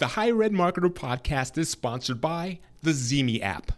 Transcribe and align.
The 0.00 0.06
Higher 0.06 0.42
Ed 0.42 0.52
Marketer 0.52 0.88
podcast 0.88 1.58
is 1.58 1.68
sponsored 1.68 2.22
by 2.22 2.60
the 2.82 2.92
ZeeMee 2.92 3.42
app, 3.42 3.70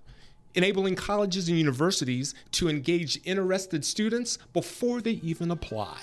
enabling 0.54 0.94
colleges 0.94 1.48
and 1.48 1.58
universities 1.58 2.32
to 2.52 2.68
engage 2.68 3.18
interested 3.24 3.84
students 3.84 4.38
before 4.52 5.00
they 5.00 5.18
even 5.24 5.50
apply. 5.50 5.98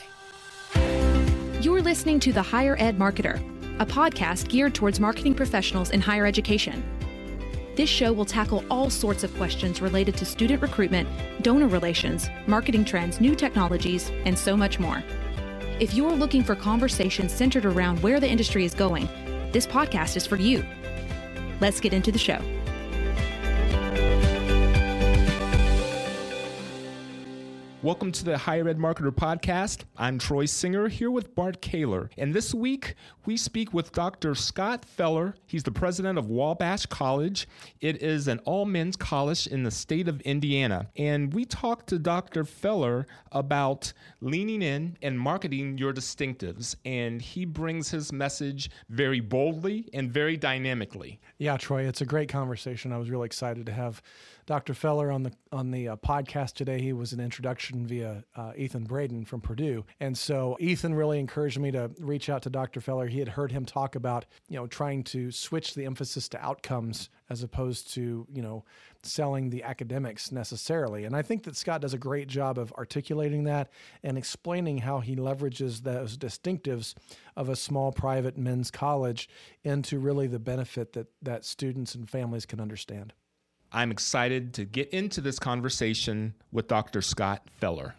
You're 1.61 1.81
listening 1.81 2.19
to 2.19 2.33
The 2.33 2.41
Higher 2.41 2.75
Ed 2.79 2.97
Marketer, 2.97 3.37
a 3.79 3.85
podcast 3.85 4.49
geared 4.49 4.75
towards 4.75 4.99
marketing 4.99 5.35
professionals 5.35 5.91
in 5.91 6.01
higher 6.01 6.25
education. 6.25 6.83
This 7.77 7.89
show 7.89 8.11
will 8.11 8.25
tackle 8.25 8.65
all 8.69 8.89
sorts 8.89 9.23
of 9.23 9.33
questions 9.37 9.81
related 9.81 10.17
to 10.17 10.25
student 10.25 10.61
recruitment, 10.61 11.07
donor 11.43 11.69
relations, 11.69 12.29
marketing 12.45 12.83
trends, 12.83 13.21
new 13.21 13.35
technologies, 13.35 14.11
and 14.25 14.37
so 14.37 14.57
much 14.57 14.79
more. 14.81 15.01
If 15.79 15.93
you're 15.93 16.11
looking 16.11 16.43
for 16.43 16.55
conversations 16.55 17.31
centered 17.31 17.63
around 17.63 18.03
where 18.03 18.19
the 18.19 18.27
industry 18.27 18.65
is 18.65 18.73
going, 18.73 19.07
this 19.51 19.67
podcast 19.67 20.15
is 20.15 20.25
for 20.25 20.35
you. 20.35 20.65
Let's 21.59 21.79
get 21.79 21.93
into 21.93 22.11
the 22.11 22.19
show. 22.19 22.39
Welcome 27.81 28.11
to 28.11 28.25
the 28.25 28.37
Higher 28.37 28.67
Ed 28.67 28.77
Marketer 28.77 29.09
Podcast. 29.09 29.85
I'm 29.95 30.19
Troy 30.19 30.45
Singer 30.45 30.89
here 30.89 31.11
with 31.11 31.33
Bart 31.33 31.61
Caylor. 31.61 32.09
And 32.17 32.33
this 32.33 32.53
week 32.53 32.95
we 33.25 33.37
speak 33.37 33.73
with 33.73 33.93
Dr. 33.93 34.35
Scott 34.35 34.83
Feller. 34.83 35.33
He's 35.45 35.63
the 35.63 35.71
president 35.71 36.19
of 36.19 36.29
Wabash 36.29 36.87
College. 36.87 37.47
It 37.79 38.03
is 38.03 38.27
an 38.27 38.39
all 38.39 38.65
men's 38.65 38.97
college 38.97 39.47
in 39.47 39.63
the 39.63 39.71
state 39.71 40.09
of 40.09 40.19
Indiana. 40.21 40.89
And 40.97 41.33
we 41.33 41.45
talked 41.45 41.87
to 41.87 41.99
Dr. 41.99 42.43
Feller 42.43 43.07
about 43.31 43.93
leaning 44.19 44.61
in 44.61 44.97
and 45.01 45.17
marketing 45.17 45.77
your 45.77 45.93
distinctives. 45.93 46.75
And 46.83 47.21
he 47.21 47.45
brings 47.45 47.89
his 47.89 48.11
message 48.11 48.71
very 48.89 49.21
boldly 49.21 49.87
and 49.93 50.11
very 50.11 50.35
dynamically. 50.35 51.21
Yeah, 51.37 51.55
Troy, 51.55 51.83
it's 51.83 52.01
a 52.01 52.05
great 52.05 52.27
conversation. 52.27 52.91
I 52.91 52.97
was 52.97 53.09
really 53.09 53.27
excited 53.27 53.65
to 53.67 53.71
have 53.71 54.01
Dr. 54.49 54.73
Feller 54.73 55.11
on 55.11 55.21
the 55.21 55.31
on 55.51 55.69
the 55.69 55.89
uh, 55.89 55.95
podcast 55.97 56.53
today. 56.53 56.81
He 56.81 56.91
was 56.91 57.13
an 57.13 57.19
introduction 57.19 57.85
via 57.85 58.23
uh, 58.35 58.53
Ethan 58.57 58.85
Braden 58.85 59.25
from 59.25 59.41
Purdue, 59.41 59.85
and 59.99 60.17
so 60.17 60.57
Ethan 60.59 60.95
really 60.95 61.19
encouraged 61.19 61.59
me 61.59 61.69
to 61.69 61.91
reach 61.99 62.31
out 62.31 62.41
to 62.41 62.49
Dr. 62.49 62.81
Feller. 62.81 63.05
He 63.05 63.19
had 63.19 63.27
heard 63.27 63.51
him 63.51 63.63
talk 63.63 63.93
about 63.93 64.25
you 64.47 64.57
know 64.57 64.65
trying 64.65 65.03
to 65.03 65.29
switch 65.29 65.75
the 65.75 65.85
emphasis 65.85 66.27
to 66.29 66.43
outcomes 66.43 67.11
as 67.29 67.43
opposed 67.43 67.93
to 67.93 68.25
you 68.33 68.41
know 68.41 68.65
selling 69.03 69.51
the 69.51 69.61
academics 69.61 70.31
necessarily. 70.31 71.05
And 71.05 71.15
I 71.15 71.21
think 71.21 71.43
that 71.43 71.55
Scott 71.55 71.81
does 71.81 71.93
a 71.93 71.99
great 71.99 72.27
job 72.27 72.57
of 72.57 72.73
articulating 72.73 73.43
that 73.43 73.69
and 74.01 74.17
explaining 74.17 74.79
how 74.79 74.99
he 74.99 75.15
leverages 75.15 75.83
those 75.83 76.17
distinctives 76.17 76.95
of 77.35 77.49
a 77.49 77.55
small 77.55 77.91
private 77.91 78.35
men's 78.35 78.71
college 78.71 79.29
into 79.63 79.99
really 79.99 80.25
the 80.25 80.39
benefit 80.39 80.93
that 80.93 81.05
that 81.21 81.45
students 81.45 81.93
and 81.93 82.09
families 82.09 82.47
can 82.47 82.59
understand. 82.59 83.13
I'm 83.71 83.91
excited 83.91 84.53
to 84.55 84.65
get 84.65 84.89
into 84.89 85.21
this 85.21 85.37
conversation 85.37 86.33
with 86.51 86.67
Dr. 86.67 87.01
Scott 87.03 87.43
Feller. 87.59 87.93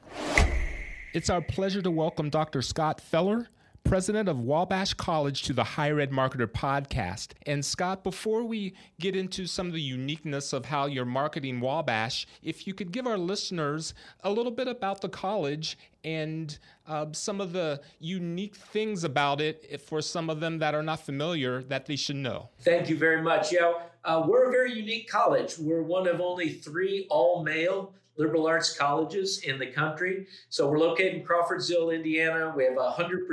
It's 1.15 1.31
our 1.31 1.41
pleasure 1.41 1.81
to 1.83 1.91
welcome 1.91 2.29
Dr. 2.29 2.61
Scott 2.61 3.01
Feller, 3.01 3.49
president 3.85 4.29
of 4.29 4.41
Wabash 4.41 4.95
College, 4.95 5.43
to 5.43 5.53
the 5.53 5.65
Higher 5.65 6.01
Ed 6.01 6.11
Marketer 6.11 6.47
podcast. 6.47 7.33
And 7.47 7.65
Scott, 7.65 8.05
before 8.05 8.45
we 8.45 8.75
get 8.99 9.17
into 9.17 9.47
some 9.47 9.67
of 9.67 9.73
the 9.73 9.81
uniqueness 9.81 10.53
of 10.53 10.67
how 10.67 10.87
you're 10.87 11.05
marketing 11.05 11.61
Wabash, 11.61 12.27
if 12.43 12.67
you 12.67 12.75
could 12.75 12.93
give 12.93 13.07
our 13.07 13.19
listeners 13.19 13.95
a 14.23 14.31
little 14.31 14.53
bit 14.53 14.69
about 14.69 15.01
the 15.01 15.09
college 15.09 15.79
and 16.05 16.59
uh, 16.87 17.07
some 17.13 17.41
of 17.41 17.53
the 17.53 17.81
unique 17.99 18.57
things 18.57 19.05
about 19.05 19.41
it 19.41 19.81
for 19.81 20.01
some 20.01 20.31
of 20.31 20.41
them 20.41 20.59
that 20.59 20.75
are 20.75 20.83
not 20.83 21.01
familiar 21.01 21.63
that 21.65 21.87
they 21.87 21.97
should 21.97 22.17
know. 22.17 22.49
Thank 22.61 22.89
you 22.89 22.97
very 22.97 23.23
much. 23.23 23.53
Yeah, 23.53 23.73
uh, 24.05 24.25
we're 24.27 24.49
a 24.49 24.51
very 24.51 24.73
unique 24.73 25.09
college. 25.09 25.59
We're 25.59 25.83
one 25.83 26.07
of 26.07 26.21
only 26.21 26.51
three 26.51 27.07
all 27.11 27.43
male 27.45 27.93
liberal 28.17 28.47
arts 28.47 28.77
colleges 28.77 29.43
in 29.45 29.59
the 29.59 29.67
country. 29.67 30.27
So 30.49 30.69
we're 30.69 30.79
located 30.79 31.15
in 31.15 31.25
Crawfordsville, 31.25 31.91
Indiana. 31.91 32.53
We 32.55 32.65
have 32.65 32.77
a 32.77 32.93
100% 32.93 33.27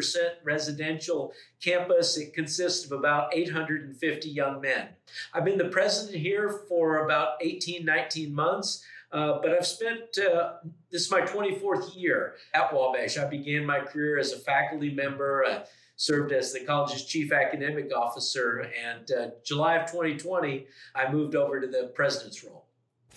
residential 0.43 1.33
campus. 1.61 2.17
It 2.17 2.33
consists 2.33 2.85
of 2.85 2.93
about 2.93 3.35
850 3.35 4.29
young 4.29 4.61
men. 4.61 4.87
I've 5.33 5.45
been 5.45 5.57
the 5.57 5.69
president 5.69 6.17
here 6.17 6.61
for 6.69 7.05
about 7.05 7.33
18, 7.41 7.83
19 7.83 8.33
months. 8.33 8.83
Uh, 9.11 9.39
but 9.41 9.51
I've 9.51 9.66
spent, 9.66 10.17
uh, 10.17 10.53
this 10.91 11.03
is 11.05 11.11
my 11.11 11.21
24th 11.21 11.95
year 11.95 12.35
at 12.53 12.73
Wabash. 12.73 13.17
I 13.17 13.25
began 13.25 13.66
my 13.66 13.79
career 13.79 14.19
as 14.19 14.33
a 14.33 14.37
faculty 14.37 14.93
member, 14.93 15.45
uh, 15.45 15.59
served 15.95 16.31
as 16.31 16.51
the 16.51 16.59
college's 16.59 17.05
chief 17.05 17.31
academic 17.31 17.91
officer, 17.95 18.69
and 18.85 19.11
uh, 19.11 19.29
July 19.43 19.75
of 19.75 19.89
2020, 19.89 20.67
I 20.93 21.11
moved 21.11 21.35
over 21.35 21.59
to 21.59 21.67
the 21.67 21.91
president's 21.95 22.43
role. 22.43 22.66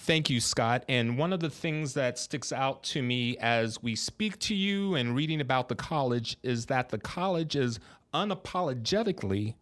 Thank 0.02 0.30
you, 0.30 0.40
Scott. 0.40 0.82
And 0.88 1.18
one 1.18 1.30
of 1.30 1.40
the 1.40 1.50
things 1.50 1.92
that 1.92 2.18
sticks 2.18 2.52
out 2.52 2.82
to 2.84 3.02
me 3.02 3.36
as 3.36 3.82
we 3.82 3.94
speak 3.94 4.38
to 4.40 4.54
you 4.54 4.94
and 4.94 5.14
reading 5.14 5.42
about 5.42 5.68
the 5.68 5.74
college 5.74 6.38
is 6.42 6.66
that 6.66 6.88
the 6.88 6.96
college 6.96 7.54
is 7.54 7.78
unapologetically 8.14 9.54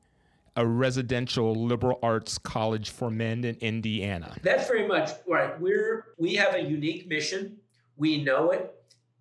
a 0.54 0.64
residential 0.64 1.54
liberal 1.56 1.98
arts 2.04 2.38
college 2.38 2.90
for 2.90 3.10
men 3.10 3.44
in 3.44 3.56
Indiana. 3.56 4.36
That's 4.42 4.68
very 4.68 4.86
much 4.86 5.10
right. 5.26 5.60
We're 5.60 6.06
we 6.18 6.36
have 6.36 6.54
a 6.54 6.62
unique 6.62 7.08
mission. 7.08 7.56
We 7.96 8.22
know 8.22 8.52
it. 8.52 8.74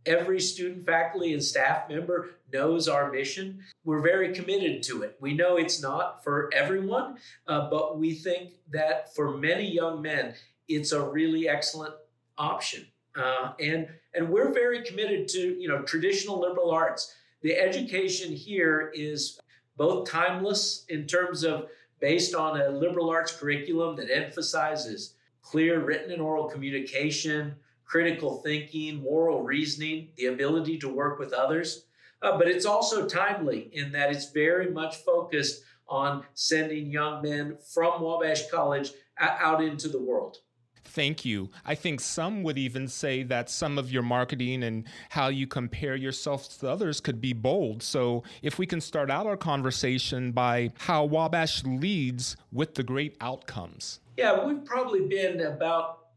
Every 0.06 0.40
student, 0.40 0.86
faculty, 0.86 1.34
and 1.34 1.44
staff 1.44 1.90
member 1.90 2.30
knows 2.54 2.88
our 2.88 3.12
mission. 3.12 3.60
We're 3.84 4.02
very 4.02 4.34
committed 4.34 4.84
to 4.84 5.02
it. 5.02 5.18
We 5.20 5.34
know 5.34 5.58
it's 5.58 5.82
not 5.82 6.24
for 6.24 6.50
everyone, 6.54 7.18
uh, 7.48 7.70
but 7.72 7.98
we 7.98 8.14
think 8.14 8.54
that 8.70 9.14
for 9.16 9.36
many 9.36 9.70
young 9.70 10.02
men, 10.02 10.36
it's 10.68 10.92
a 10.92 11.02
really 11.02 11.48
excellent 11.48 11.94
option. 12.38 12.86
Uh, 13.16 13.54
and 13.60 13.88
and 14.14 14.30
we're 14.30 14.52
very 14.52 14.84
committed 14.84 15.28
to 15.28 15.60
you 15.60 15.68
know 15.68 15.82
traditional 15.82 16.40
liberal 16.40 16.72
arts. 16.72 17.16
The 17.42 17.58
education 17.58 18.32
here 18.32 18.92
is 18.94 19.40
both 19.76 20.10
timeless 20.10 20.86
in 20.90 21.08
terms 21.08 21.44
of 21.44 21.70
based 22.00 22.36
on 22.36 22.60
a 22.60 22.70
liberal 22.70 23.10
arts 23.10 23.32
curriculum 23.32 23.96
that 23.96 24.16
emphasizes 24.16 25.16
clear 25.42 25.80
written 25.80 26.12
and 26.12 26.22
oral 26.22 26.50
communication, 26.50 27.56
critical 27.86 28.42
thinking, 28.42 29.02
moral 29.02 29.44
reasoning, 29.44 30.10
the 30.18 30.26
ability 30.26 30.78
to 30.80 30.90
work 30.90 31.20
with 31.20 31.34
others. 31.34 31.86
Uh, 32.22 32.38
but 32.38 32.48
it's 32.48 32.66
also 32.66 33.08
timely 33.08 33.70
in 33.74 33.92
that 33.92 34.12
it's 34.12 34.32
very 34.32 34.70
much 34.72 34.98
focused 34.98 35.64
on 35.88 36.24
sending 36.34 36.92
young 36.92 37.22
men 37.22 37.58
from 37.74 38.02
Wabash 38.02 38.50
College 38.50 38.92
out 39.20 39.64
into 39.64 39.88
the 39.88 40.02
world. 40.02 40.40
Thank 40.88 41.26
you. 41.26 41.50
I 41.66 41.76
think 41.76 42.00
some 42.00 42.44
would 42.44 42.58
even 42.58 42.88
say 42.88 43.24
that 43.24 43.50
some 43.50 43.78
of 43.78 43.92
your 43.92 44.04
marketing 44.04 44.64
and 44.64 44.86
how 45.10 45.28
you 45.28 45.46
compare 45.46 45.96
yourself 45.96 46.60
to 46.60 46.70
others 46.70 47.02
could 47.02 47.20
be 47.20 47.34
bold. 47.34 47.84
So, 47.84 48.24
if 48.42 48.58
we 48.58 48.66
can 48.66 48.82
start 48.82 49.12
out 49.12 49.28
our 49.28 49.38
conversation 49.38 50.32
by 50.32 50.72
how 50.80 51.04
Wabash 51.06 51.64
leads 51.66 52.38
with 52.52 52.76
the 52.76 52.84
great 52.84 53.16
outcomes. 53.22 54.00
Yeah, 54.16 54.46
we've 54.46 54.66
probably 54.66 55.08
been 55.08 55.42
about 55.42 56.08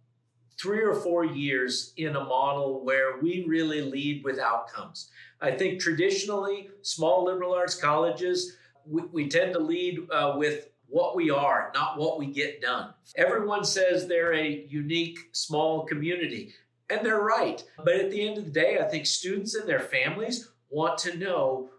three 0.61 0.83
or 0.83 0.95
four 0.95 1.25
years 1.25 1.93
in 1.97 2.17
a 2.17 2.25
model 2.25 2.85
where 2.85 3.19
we 3.21 3.45
really 3.49 3.83
lead 3.83 4.23
with 4.25 4.39
outcomes. 4.39 5.11
I 5.41 5.51
think 5.51 5.81
traditionally, 5.81 6.71
small 6.83 7.25
liberal 7.25 7.55
arts 7.55 7.75
colleges, 7.75 8.57
we, 8.87 9.03
we 9.13 9.29
tend 9.29 9.53
to 9.55 9.59
lead 9.59 10.01
uh, 10.11 10.35
with 10.37 10.69
what 10.91 11.15
we 11.17 11.31
are, 11.31 11.71
not 11.75 11.97
what 11.97 12.19
we 12.19 12.27
get 12.27 12.61
done. 12.61 12.93
Everyone 13.17 13.65
says 13.65 14.07
they're 14.07 14.35
a 14.35 14.67
unique 14.69 15.19
small 15.33 15.87
community, 15.87 16.53
and 16.91 17.07
they're 17.07 17.23
right. 17.23 17.63
But 17.79 17.95
at 17.95 18.11
the 18.11 18.27
end 18.27 18.39
of 18.39 18.45
the 18.45 18.51
day, 18.51 18.79
I 18.79 18.85
think 18.85 19.07
students 19.07 19.55
and 19.55 19.69
their 19.69 19.81
families 19.81 20.51
want 20.69 20.99
to 20.99 21.17
know 21.17 21.71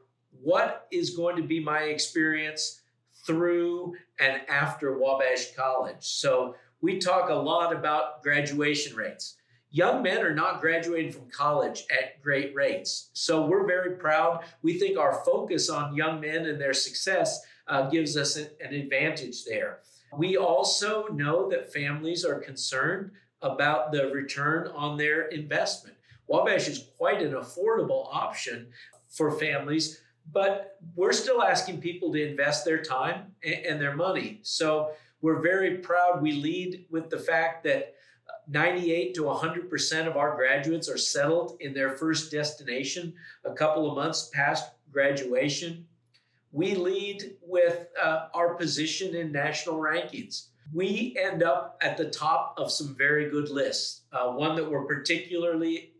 what 0.41 0.87
is 0.91 1.11
going 1.11 1.35
to 1.35 1.43
be 1.43 1.59
my 1.59 1.79
experience 1.79 2.81
through 3.25 3.95
and 4.19 4.41
after 4.49 4.97
Wabash 4.97 5.53
College. 5.55 5.97
So 5.99 6.55
we 6.81 6.97
talk 6.97 7.29
a 7.29 7.33
lot 7.35 7.75
about 7.75 8.23
graduation 8.23 8.95
rates. 8.95 9.35
Young 9.69 10.01
men 10.01 10.21
are 10.21 10.35
not 10.35 10.59
graduating 10.59 11.13
from 11.13 11.29
college 11.29 11.85
at 11.91 12.21
great 12.21 12.53
rates. 12.53 13.09
So 13.13 13.45
we're 13.45 13.67
very 13.67 13.95
proud. 13.95 14.43
We 14.63 14.77
think 14.77 14.97
our 14.97 15.23
focus 15.23 15.69
on 15.69 15.95
young 15.95 16.19
men 16.19 16.45
and 16.45 16.59
their 16.59 16.73
success 16.73 17.41
uh, 17.71 17.89
gives 17.89 18.17
us 18.17 18.35
an, 18.35 18.49
an 18.59 18.73
advantage 18.73 19.45
there. 19.45 19.79
We 20.15 20.37
also 20.37 21.07
know 21.07 21.49
that 21.49 21.71
families 21.71 22.25
are 22.25 22.39
concerned 22.39 23.11
about 23.41 23.91
the 23.91 24.11
return 24.11 24.67
on 24.75 24.97
their 24.97 25.29
investment. 25.29 25.95
Wabash 26.27 26.67
is 26.67 26.89
quite 26.97 27.21
an 27.21 27.33
affordable 27.33 28.07
option 28.13 28.67
for 29.07 29.31
families, 29.31 30.01
but 30.31 30.77
we're 30.95 31.13
still 31.13 31.41
asking 31.41 31.81
people 31.81 32.11
to 32.11 32.29
invest 32.29 32.65
their 32.65 32.83
time 32.83 33.33
and 33.43 33.81
their 33.81 33.95
money. 33.95 34.39
So 34.43 34.91
we're 35.21 35.41
very 35.41 35.77
proud. 35.77 36.21
We 36.21 36.33
lead 36.33 36.85
with 36.89 37.09
the 37.09 37.19
fact 37.19 37.63
that 37.63 37.95
98 38.47 39.13
to 39.15 39.23
100% 39.23 40.07
of 40.07 40.17
our 40.17 40.35
graduates 40.35 40.89
are 40.89 40.97
settled 40.97 41.57
in 41.61 41.73
their 41.73 41.91
first 41.91 42.31
destination 42.31 43.13
a 43.45 43.53
couple 43.53 43.89
of 43.89 43.95
months 43.95 44.29
past 44.33 44.71
graduation. 44.91 45.85
We 46.51 46.75
lead 46.75 47.37
with 47.41 47.87
uh, 48.01 48.27
our 48.33 48.55
position 48.55 49.15
in 49.15 49.31
national 49.31 49.77
rankings. 49.77 50.47
We 50.73 51.15
end 51.19 51.43
up 51.43 51.79
at 51.81 51.97
the 51.97 52.09
top 52.09 52.55
of 52.57 52.71
some 52.71 52.95
very 52.95 53.29
good 53.29 53.49
lists. 53.49 54.01
Uh, 54.11 54.31
one 54.31 54.55
that 54.55 54.69
we're 54.69 54.85
particularly 54.85 55.93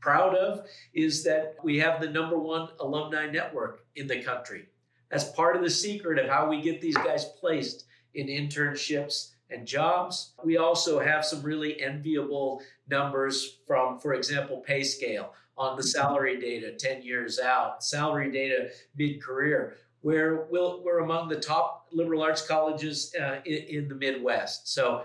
proud 0.00 0.34
of 0.34 0.66
is 0.94 1.24
that 1.24 1.56
we 1.62 1.78
have 1.78 2.00
the 2.00 2.08
number 2.08 2.38
one 2.38 2.68
alumni 2.80 3.30
network 3.30 3.84
in 3.96 4.06
the 4.06 4.22
country. 4.22 4.66
That's 5.10 5.24
part 5.24 5.56
of 5.56 5.62
the 5.62 5.70
secret 5.70 6.18
of 6.18 6.28
how 6.28 6.48
we 6.48 6.60
get 6.60 6.80
these 6.80 6.96
guys 6.96 7.24
placed 7.40 7.84
in 8.14 8.26
internships 8.26 9.32
and 9.50 9.66
jobs. 9.66 10.34
We 10.44 10.58
also 10.58 11.00
have 11.00 11.24
some 11.24 11.42
really 11.42 11.80
enviable 11.80 12.60
numbers 12.88 13.58
from, 13.66 13.98
for 13.98 14.14
example, 14.14 14.64
PayScale 14.68 15.28
on 15.56 15.76
the 15.76 15.82
salary 15.82 16.38
data 16.38 16.72
10 16.78 17.02
years 17.02 17.38
out, 17.40 17.82
salary 17.82 18.30
data 18.30 18.68
mid 18.96 19.22
career, 19.22 19.76
where 20.02 20.46
we 20.50 20.58
we 20.58 20.90
are 20.90 21.00
among 21.00 21.28
the 21.28 21.40
top 21.40 21.88
liberal 21.92 22.22
arts 22.22 22.46
colleges 22.46 23.14
uh, 23.20 23.38
in, 23.44 23.62
in 23.68 23.88
the 23.88 23.94
Midwest. 23.94 24.68
So, 24.68 25.04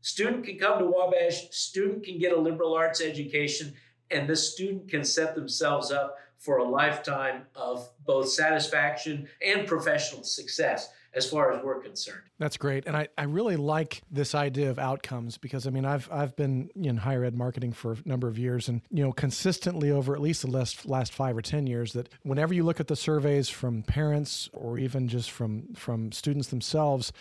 student 0.00 0.44
can 0.44 0.58
come 0.58 0.78
to 0.78 0.86
Wabash, 0.86 1.50
student 1.50 2.04
can 2.04 2.18
get 2.18 2.32
a 2.32 2.40
liberal 2.40 2.74
arts 2.74 3.00
education, 3.00 3.74
and 4.10 4.28
the 4.28 4.36
student 4.36 4.88
can 4.88 5.04
set 5.04 5.34
themselves 5.34 5.90
up 5.90 6.16
for 6.38 6.58
a 6.58 6.64
lifetime 6.64 7.42
of 7.54 7.88
both 8.04 8.28
satisfaction 8.28 9.28
and 9.44 9.66
professional 9.66 10.22
success 10.24 10.90
as 11.14 11.28
far 11.28 11.52
as 11.52 11.62
we're 11.62 11.80
concerned. 11.80 12.22
That's 12.38 12.56
great. 12.56 12.86
And 12.86 12.96
I, 12.96 13.08
I 13.16 13.24
really 13.24 13.56
like 13.56 14.02
this 14.10 14.34
idea 14.34 14.70
of 14.70 14.78
outcomes 14.78 15.38
because 15.38 15.66
I 15.66 15.70
mean 15.70 15.84
I've 15.84 16.08
I've 16.10 16.34
been 16.36 16.70
in 16.74 16.96
higher 16.96 17.24
ed 17.24 17.36
marketing 17.36 17.72
for 17.72 17.92
a 17.92 17.96
number 18.04 18.28
of 18.28 18.38
years 18.38 18.68
and 18.68 18.80
you 18.90 19.04
know 19.04 19.12
consistently 19.12 19.90
over 19.90 20.14
at 20.14 20.20
least 20.20 20.42
the 20.42 20.50
last 20.50 20.86
last 20.86 21.12
five 21.12 21.36
or 21.36 21.42
ten 21.42 21.66
years 21.66 21.92
that 21.92 22.08
whenever 22.22 22.52
you 22.52 22.64
look 22.64 22.80
at 22.80 22.88
the 22.88 22.96
surveys 22.96 23.48
from 23.48 23.82
parents 23.82 24.50
or 24.52 24.78
even 24.78 25.08
just 25.08 25.30
from 25.30 25.74
from 25.74 26.10
students 26.12 26.48
themselves, 26.48 27.12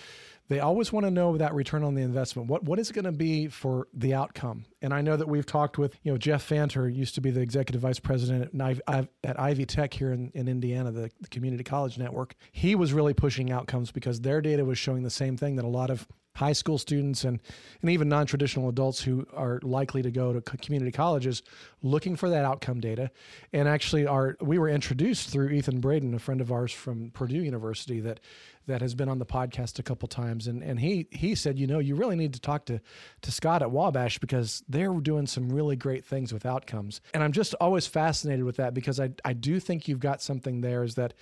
they 0.50 0.60
always 0.60 0.92
want 0.92 1.06
to 1.06 1.12
know 1.12 1.38
that 1.38 1.54
return 1.54 1.84
on 1.84 1.96
the 1.96 2.02
investment. 2.02 2.50
What 2.50 2.64
what 2.64 2.80
is 2.80 2.90
it 2.90 2.94
going 2.94 3.06
to 3.06 3.12
be 3.12 3.48
for 3.48 3.88
the 3.94 4.14
outcome? 4.14 4.66
And 4.82 4.94
I 4.94 5.02
know 5.02 5.16
that 5.16 5.28
we've 5.28 5.46
talked 5.46 5.78
with 5.78 5.98
you 6.04 6.12
know 6.12 6.18
Jeff 6.18 6.48
Fanter 6.48 6.94
used 6.94 7.16
to 7.16 7.22
be 7.22 7.32
the 7.32 7.42
executive 7.42 7.82
vice 7.82 8.00
president 8.00 8.52
at, 8.88 9.10
at 9.24 9.40
Ivy 9.40 9.66
Tech 9.66 9.94
here 9.94 10.12
in, 10.12 10.32
in 10.34 10.48
Indiana, 10.48 10.92
the, 10.92 11.10
the 11.22 11.28
community 11.30 11.64
college 11.64 11.98
network. 11.98 12.36
He 12.52 12.76
was 12.76 12.94
really 12.94 13.14
pushing 13.14 13.52
outcomes 13.52 13.92
because 13.92 14.22
their 14.22 14.42
data 14.42 14.66
was 14.66 14.78
showing 14.78 15.04
the 15.04 15.10
same 15.10 15.38
thing 15.38 15.56
that 15.56 15.66
a 15.66 15.70
lot 15.70 15.90
of 15.90 16.08
high 16.36 16.54
school 16.54 16.78
students 16.78 17.24
and, 17.24 17.40
and 17.82 17.92
even 17.92 18.10
non-traditional 18.10 18.68
adults 18.68 19.02
who 19.02 19.26
are 19.34 19.60
likely 19.62 20.02
to 20.02 20.10
go 20.10 20.34
to 20.34 20.42
community 20.42 20.92
colleges 20.92 21.44
looking 21.84 22.16
for 22.16 22.30
that 22.30 22.44
outcome 22.44 22.80
data. 22.80 23.12
And 23.52 23.68
actually 23.68 24.08
are 24.08 24.36
we 24.42 24.58
were 24.58 24.70
introduced 24.70 25.30
through 25.30 25.50
ethan 25.50 25.80
braden 25.80 26.14
a 26.16 26.20
friend 26.20 26.42
of 26.42 26.52
ours 26.52 26.72
from 26.72 27.12
purdue 27.12 27.44
university 27.44 28.00
that 28.00 28.20
that 28.66 28.82
has 28.82 28.96
been 28.96 29.10
on 29.10 29.20
the 29.20 29.26
podcast 29.26 29.78
a 29.78 29.84
couple 29.84 30.08
times. 30.08 30.48
And 30.48 30.64
and 30.64 30.80
he 30.80 31.08
he 31.12 31.36
said 31.36 31.60
you 31.60 31.68
know 31.68 31.80
you 31.80 31.96
really 31.96 32.16
need 32.16 32.34
to 32.34 32.40
talk 32.40 32.66
to 32.66 32.80
to 33.22 33.32
Scott 33.32 33.62
at 33.62 33.70
Wabash 33.70 34.18
because 34.18 34.64
they're 34.68 34.94
doing 34.94 35.28
some 35.28 35.50
really 35.50 35.76
great 35.76 36.04
things 36.04 36.34
with 36.34 36.48
outcomes. 36.48 37.00
And 37.14 37.22
I'm 37.22 37.32
just 37.32 37.54
always 37.56 37.86
fascinated 37.86 38.44
with 38.44 38.56
that 38.56 38.74
because 38.74 39.00
I 39.00 39.12
I 39.24 39.34
do 39.34 39.60
think 39.60 39.88
you've 39.88 40.00
got 40.00 40.22
something 40.22 40.62
there 40.62 40.84
is 40.84 40.96
that 40.96 41.14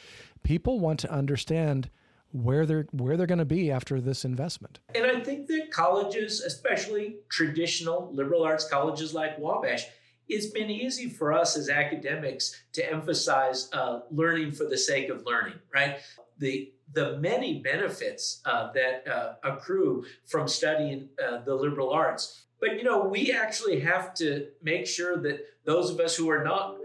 people 0.44 0.80
want 0.80 1.02
to 1.02 1.12
understand 1.12 1.90
where 2.34 2.66
they're 2.66 2.88
where 2.92 3.18
they're 3.18 3.28
going 3.28 3.40
to 3.40 3.46
be 3.46 3.72
after 3.72 4.00
this 4.02 4.26
investment. 4.26 4.80
And 4.96 5.06
I 5.06 5.20
think 5.20 5.48
that 5.48 5.72
colleges, 5.72 6.42
especially 6.42 7.18
traditional 7.30 8.10
liberal 8.14 8.44
arts 8.44 8.68
colleges 8.68 9.14
like 9.14 9.38
Wabash, 9.38 9.86
it's 10.28 10.48
been 10.48 10.70
easy 10.70 11.10
for 11.10 11.34
us 11.34 11.58
as 11.58 11.70
academics 11.70 12.56
to 12.74 12.92
emphasize 12.92 13.70
uh, 13.74 14.02
learning 14.12 14.52
for 14.54 14.66
the 14.66 14.78
sake 14.78 15.10
of 15.10 15.26
learning, 15.26 15.60
right? 15.74 15.98
The 16.40 16.72
the 16.94 17.18
many 17.18 17.62
benefits 17.62 18.42
uh, 18.46 18.72
that 18.74 19.08
uh, 19.08 19.34
accrue 19.44 20.06
from 20.26 20.48
studying 20.48 21.10
uh, 21.24 21.40
the 21.44 21.56
liberal 21.56 21.92
arts. 21.92 22.44
But 22.60 22.78
you 22.78 22.84
know, 22.84 23.06
we 23.06 23.32
actually 23.32 23.80
have 23.82 24.14
to 24.16 24.48
make 24.62 24.86
sure 24.86 25.18
that 25.18 25.46
those 25.66 25.90
of 25.90 26.00
us 26.00 26.16
who 26.16 26.30
are 26.30 26.44
not 26.44 26.78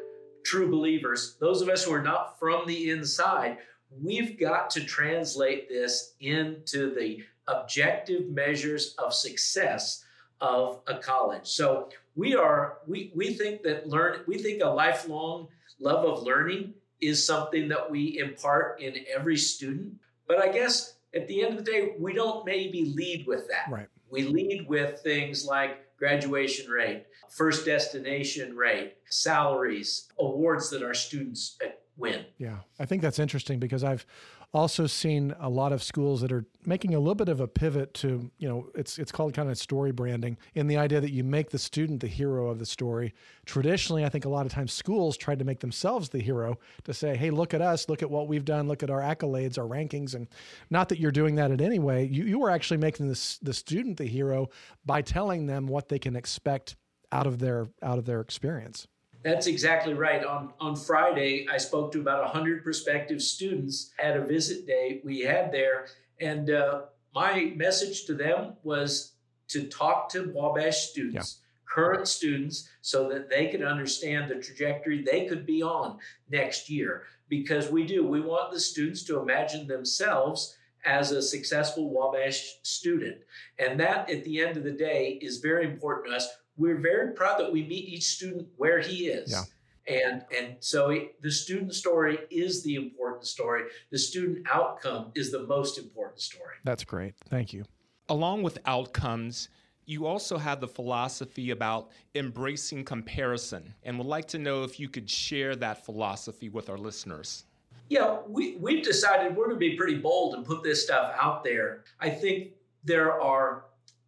true 0.44 0.70
believers, 0.70 1.37
those 1.40 1.60
of 1.60 1.69
us 1.69 1.84
who 1.84 1.93
are 1.93 2.02
not 2.02 2.38
from 2.38 2.66
the 2.66 2.90
inside, 2.90 3.58
we've 3.90 4.38
got 4.38 4.70
to 4.70 4.84
translate 4.84 5.68
this 5.68 6.14
into 6.20 6.94
the 6.94 7.24
objective 7.48 8.28
measures 8.28 8.94
of 8.98 9.14
success 9.14 10.04
of 10.40 10.80
a 10.86 10.98
college. 10.98 11.46
So 11.46 11.88
we 12.14 12.34
are 12.34 12.78
we 12.86 13.12
we 13.14 13.34
think 13.34 13.62
that 13.62 13.88
learn 13.88 14.20
we 14.26 14.38
think 14.38 14.62
a 14.62 14.68
lifelong 14.68 15.48
love 15.80 16.04
of 16.04 16.22
learning 16.22 16.74
is 17.00 17.24
something 17.24 17.68
that 17.68 17.90
we 17.90 18.18
impart 18.18 18.80
in 18.80 18.96
every 19.14 19.36
student. 19.36 19.94
But 20.26 20.40
I 20.40 20.50
guess 20.50 20.94
at 21.14 21.28
the 21.28 21.42
end 21.42 21.58
of 21.58 21.64
the 21.64 21.70
day, 21.70 21.94
we 21.98 22.12
don't 22.12 22.44
maybe 22.44 22.92
lead 22.96 23.26
with 23.26 23.48
that. 23.48 23.70
Right. 23.70 23.86
We 24.10 24.24
lead 24.24 24.66
with 24.68 25.00
things 25.00 25.44
like 25.44 25.96
graduation 25.98 26.70
rate, 26.70 27.06
first 27.30 27.64
destination 27.64 28.56
rate, 28.56 28.96
salaries, 29.08 30.08
awards 30.18 30.70
that 30.70 30.82
our 30.82 30.94
students 30.94 31.58
win. 31.96 32.25
Yeah, 32.38 32.58
I 32.78 32.84
think 32.84 33.02
that's 33.02 33.19
interesting 33.19 33.58
because 33.58 33.82
I've 33.82 34.06
also 34.52 34.87
seen 34.87 35.34
a 35.40 35.48
lot 35.48 35.72
of 35.72 35.82
schools 35.82 36.20
that 36.20 36.32
are 36.32 36.44
making 36.64 36.94
a 36.94 36.98
little 36.98 37.14
bit 37.14 37.28
of 37.28 37.40
a 37.40 37.48
pivot 37.48 37.94
to, 37.94 38.31
you 38.38 38.48
know, 38.48 38.69
it's 38.75 38.98
it's 38.98 39.12
called 39.12 39.34
kind 39.34 39.50
of 39.50 39.58
story 39.58 39.93
branding 39.93 40.37
in 40.54 40.66
the 40.66 40.76
idea 40.76 41.00
that 41.00 41.10
you 41.10 41.25
make 41.25 41.50
the 41.50 41.58
student 41.58 42.00
the 42.00 42.06
hero 42.06 42.48
of 42.48 42.58
the 42.58 42.66
story. 42.66 43.14
Traditionally, 43.44 44.04
I 44.04 44.08
think 44.08 44.25
a 44.25 44.28
lot 44.28 44.46
of 44.46 44.52
times 44.52 44.72
schools 44.72 45.16
tried 45.16 45.38
to 45.38 45.44
make 45.44 45.60
themselves 45.60 46.08
the 46.10 46.20
hero 46.20 46.58
to 46.84 46.94
say, 46.94 47.16
"Hey, 47.16 47.31
look 47.31 47.54
at 47.54 47.62
us, 47.62 47.88
look 47.88 48.02
at 48.02 48.10
what 48.10 48.28
we've 48.28 48.44
done, 48.44 48.69
look 48.69 48.82
at 48.82 48.90
our 48.90 49.00
accolades, 49.00 49.58
our 49.58 49.66
rankings." 49.66 50.14
And 50.14 50.28
not 50.70 50.88
that 50.90 51.00
you're 51.00 51.12
doing 51.12 51.34
that 51.37 51.50
in 51.50 51.60
any 51.60 51.78
way. 51.78 52.04
You 52.04 52.25
you 52.25 52.43
are 52.44 52.50
actually 52.50 52.78
making 52.78 53.08
the 53.08 53.38
the 53.43 53.54
student 53.54 53.96
the 53.96 54.06
hero 54.06 54.48
by 54.84 55.02
telling 55.02 55.46
them 55.46 55.66
what 55.66 55.88
they 55.88 55.98
can 55.98 56.14
expect 56.16 56.76
out 57.12 57.26
of 57.26 57.38
their 57.38 57.66
out 57.82 57.98
of 57.98 58.04
their 58.04 58.20
experience. 58.20 58.87
That's 59.22 59.46
exactly 59.46 59.94
right. 59.94 60.24
On, 60.24 60.52
on 60.60 60.76
Friday, 60.76 61.46
I 61.50 61.56
spoke 61.58 61.92
to 61.92 62.00
about 62.00 62.22
100 62.22 62.62
prospective 62.62 63.20
students 63.20 63.92
at 63.98 64.16
a 64.16 64.24
visit 64.24 64.66
day 64.66 65.00
we 65.04 65.20
had 65.20 65.50
there. 65.50 65.86
And 66.20 66.50
uh, 66.50 66.82
my 67.14 67.52
message 67.56 68.04
to 68.06 68.14
them 68.14 68.54
was 68.62 69.12
to 69.48 69.64
talk 69.64 70.08
to 70.10 70.30
Wabash 70.34 70.88
students, 70.88 71.40
yeah. 71.40 71.74
current 71.74 72.08
students, 72.08 72.68
so 72.82 73.08
that 73.08 73.28
they 73.28 73.48
could 73.48 73.62
understand 73.62 74.30
the 74.30 74.36
trajectory 74.36 75.02
they 75.02 75.26
could 75.26 75.46
be 75.46 75.62
on 75.62 75.98
next 76.30 76.69
year. 76.69 77.04
Because 77.28 77.70
we 77.70 77.84
do, 77.84 78.06
we 78.06 78.20
want 78.20 78.52
the 78.52 78.60
students 78.60 79.02
to 79.04 79.20
imagine 79.20 79.66
themselves 79.66 80.56
as 80.84 81.10
a 81.10 81.20
successful 81.20 81.90
Wabash 81.90 82.58
student. 82.62 83.19
And 83.58 83.79
that, 83.81 84.08
at 84.08 84.24
the 84.24 84.41
end 84.41 84.56
of 84.56 84.62
the 84.62 84.70
day, 84.70 85.19
is 85.20 85.38
very 85.38 85.64
important 85.64 86.08
to 86.08 86.17
us 86.17 86.29
we're 86.56 86.81
very 86.81 87.13
proud 87.13 87.39
that 87.39 87.53
we 87.53 87.63
meet 87.63 87.89
each 87.89 88.05
student 88.05 88.48
where 88.56 88.81
he 88.81 89.08
is. 89.08 89.31
Yeah. 89.31 89.43
And, 89.89 90.25
and 90.36 90.56
so 90.60 90.91
it, 90.91 91.20
the 91.22 91.31
student 91.31 91.75
story 91.75 92.19
is 92.31 92.63
the 92.65 92.75
important 92.75 93.25
story. 93.25 93.65
The 93.91 93.98
student 93.98 94.46
outcome 94.53 95.13
is 95.15 95.31
the 95.31 95.46
most 95.46 95.79
important 95.79 96.20
story. 96.20 96.56
That's 96.65 96.82
great. 96.82 97.15
Thank 97.31 97.53
you. 97.53 97.65
Along 98.08 98.43
with 98.43 98.58
outcomes, 98.67 99.48
you 99.84 100.06
also 100.06 100.39
have 100.39 100.60
the 100.60 100.67
philosophy 100.67 101.53
about 101.53 101.91
embracing 102.17 102.84
comparison 102.84 103.72
and 103.84 103.96
would 103.98 104.08
like 104.08 104.27
to 104.29 104.39
know 104.39 104.65
if 104.65 104.81
you 104.81 104.89
could 104.89 105.08
share 105.08 105.55
that 105.56 105.84
philosophy 105.84 106.48
with 106.48 106.69
our 106.69 106.79
listeners. 106.79 107.44
Yeah, 107.89 108.19
we, 108.27 108.56
we've 108.56 108.82
decided 108.82 109.36
we're 109.36 109.46
going 109.46 109.56
to 109.56 109.60
be 109.60 109.77
pretty 109.77 109.98
bold 109.98 110.34
and 110.34 110.44
put 110.44 110.65
this 110.65 110.82
stuff 110.82 111.15
out 111.20 111.44
there. 111.44 111.84
I 112.01 112.10
think 112.10 112.55
there 112.82 113.20
are, 113.20 113.67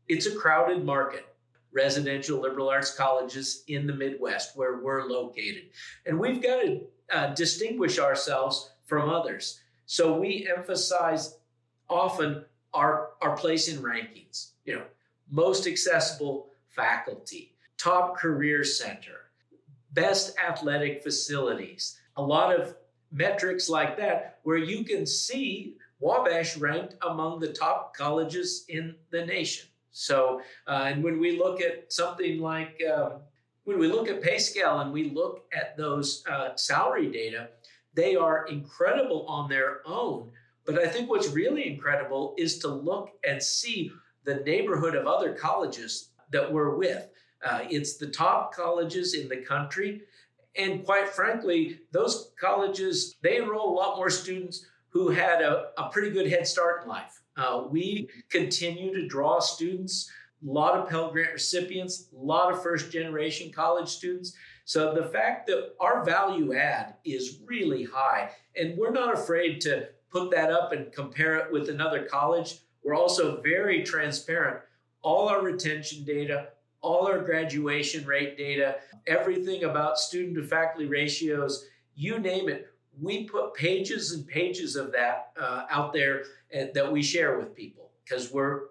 it's 0.08 0.26
a 0.26 0.34
crowded 0.34 0.84
market 0.84 1.27
residential 1.78 2.40
liberal 2.40 2.68
arts 2.68 2.92
colleges 2.92 3.62
in 3.68 3.86
the 3.86 3.94
Midwest 3.94 4.56
where 4.56 4.78
we're 4.78 5.04
located. 5.04 5.64
And 6.06 6.18
we've 6.18 6.42
got 6.42 6.62
to 6.62 6.80
uh, 7.12 7.34
distinguish 7.34 8.00
ourselves 8.00 8.72
from 8.84 9.08
others. 9.08 9.60
So 9.86 10.18
we 10.18 10.48
emphasize 10.54 11.38
often 11.88 12.44
our, 12.74 13.10
our 13.22 13.36
place 13.36 13.68
in 13.68 13.80
rankings, 13.80 14.50
you 14.64 14.74
know, 14.74 14.86
most 15.30 15.66
accessible 15.68 16.48
faculty, 16.68 17.54
top 17.76 18.18
career 18.18 18.64
center, 18.64 19.30
best 19.92 20.36
athletic 20.38 21.02
facilities, 21.02 21.98
a 22.16 22.22
lot 22.22 22.58
of 22.58 22.74
metrics 23.12 23.68
like 23.68 23.96
that 23.96 24.40
where 24.42 24.58
you 24.58 24.84
can 24.84 25.06
see 25.06 25.76
Wabash 26.00 26.56
ranked 26.56 26.96
among 27.02 27.38
the 27.38 27.52
top 27.52 27.96
colleges 27.96 28.64
in 28.68 28.96
the 29.10 29.24
nation. 29.24 29.68
So, 29.90 30.40
uh, 30.66 30.84
and 30.86 31.02
when 31.02 31.18
we 31.18 31.38
look 31.38 31.60
at 31.60 31.92
something 31.92 32.40
like 32.40 32.80
um, 32.92 33.20
when 33.64 33.78
we 33.78 33.88
look 33.88 34.08
at 34.08 34.22
PayScale 34.22 34.80
and 34.82 34.92
we 34.92 35.10
look 35.10 35.44
at 35.52 35.76
those 35.76 36.24
uh, 36.30 36.56
salary 36.56 37.10
data, 37.10 37.48
they 37.92 38.16
are 38.16 38.46
incredible 38.46 39.26
on 39.26 39.48
their 39.48 39.80
own. 39.84 40.30
But 40.64 40.78
I 40.78 40.86
think 40.86 41.10
what's 41.10 41.28
really 41.28 41.66
incredible 41.66 42.34
is 42.38 42.58
to 42.60 42.68
look 42.68 43.10
and 43.26 43.42
see 43.42 43.90
the 44.24 44.36
neighborhood 44.36 44.94
of 44.94 45.06
other 45.06 45.34
colleges 45.34 46.10
that 46.30 46.50
we're 46.50 46.76
with. 46.76 47.08
Uh, 47.44 47.60
it's 47.68 47.96
the 47.96 48.06
top 48.06 48.54
colleges 48.54 49.14
in 49.14 49.28
the 49.28 49.36
country. 49.36 50.02
And 50.56 50.84
quite 50.84 51.08
frankly, 51.08 51.80
those 51.92 52.32
colleges, 52.40 53.16
they 53.22 53.36
enroll 53.36 53.72
a 53.72 53.76
lot 53.76 53.96
more 53.96 54.10
students 54.10 54.66
who 54.88 55.10
had 55.10 55.42
a, 55.42 55.68
a 55.76 55.88
pretty 55.90 56.10
good 56.10 56.28
head 56.28 56.46
start 56.46 56.82
in 56.82 56.88
life. 56.88 57.20
Uh, 57.38 57.62
we 57.70 58.08
continue 58.30 58.92
to 58.92 59.06
draw 59.06 59.38
students, 59.38 60.10
a 60.46 60.50
lot 60.50 60.74
of 60.74 60.88
Pell 60.88 61.12
Grant 61.12 61.32
recipients, 61.32 62.08
a 62.12 62.20
lot 62.20 62.52
of 62.52 62.62
first 62.62 62.90
generation 62.90 63.52
college 63.52 63.88
students. 63.88 64.34
So 64.64 64.92
the 64.92 65.04
fact 65.04 65.46
that 65.46 65.74
our 65.80 66.04
value 66.04 66.52
add 66.54 66.96
is 67.04 67.38
really 67.46 67.84
high, 67.84 68.30
and 68.56 68.76
we're 68.76 68.90
not 68.90 69.14
afraid 69.14 69.60
to 69.62 69.88
put 70.10 70.30
that 70.32 70.50
up 70.50 70.72
and 70.72 70.92
compare 70.92 71.36
it 71.36 71.52
with 71.52 71.68
another 71.68 72.04
college. 72.04 72.58
We're 72.82 72.96
also 72.96 73.40
very 73.40 73.84
transparent. 73.84 74.60
All 75.02 75.28
our 75.28 75.42
retention 75.42 76.04
data, 76.04 76.48
all 76.80 77.06
our 77.06 77.20
graduation 77.20 78.04
rate 78.04 78.36
data, 78.36 78.76
everything 79.06 79.64
about 79.64 79.98
student 79.98 80.34
to 80.36 80.42
faculty 80.42 80.86
ratios, 80.86 81.66
you 81.94 82.18
name 82.18 82.48
it. 82.48 82.72
We 83.00 83.24
put 83.24 83.54
pages 83.54 84.12
and 84.12 84.26
pages 84.26 84.76
of 84.76 84.92
that 84.92 85.32
uh, 85.40 85.64
out 85.70 85.92
there 85.92 86.24
and, 86.52 86.72
that 86.74 86.90
we 86.90 87.02
share 87.02 87.38
with 87.38 87.54
people 87.54 87.90
because 88.04 88.32
we're, 88.32 88.62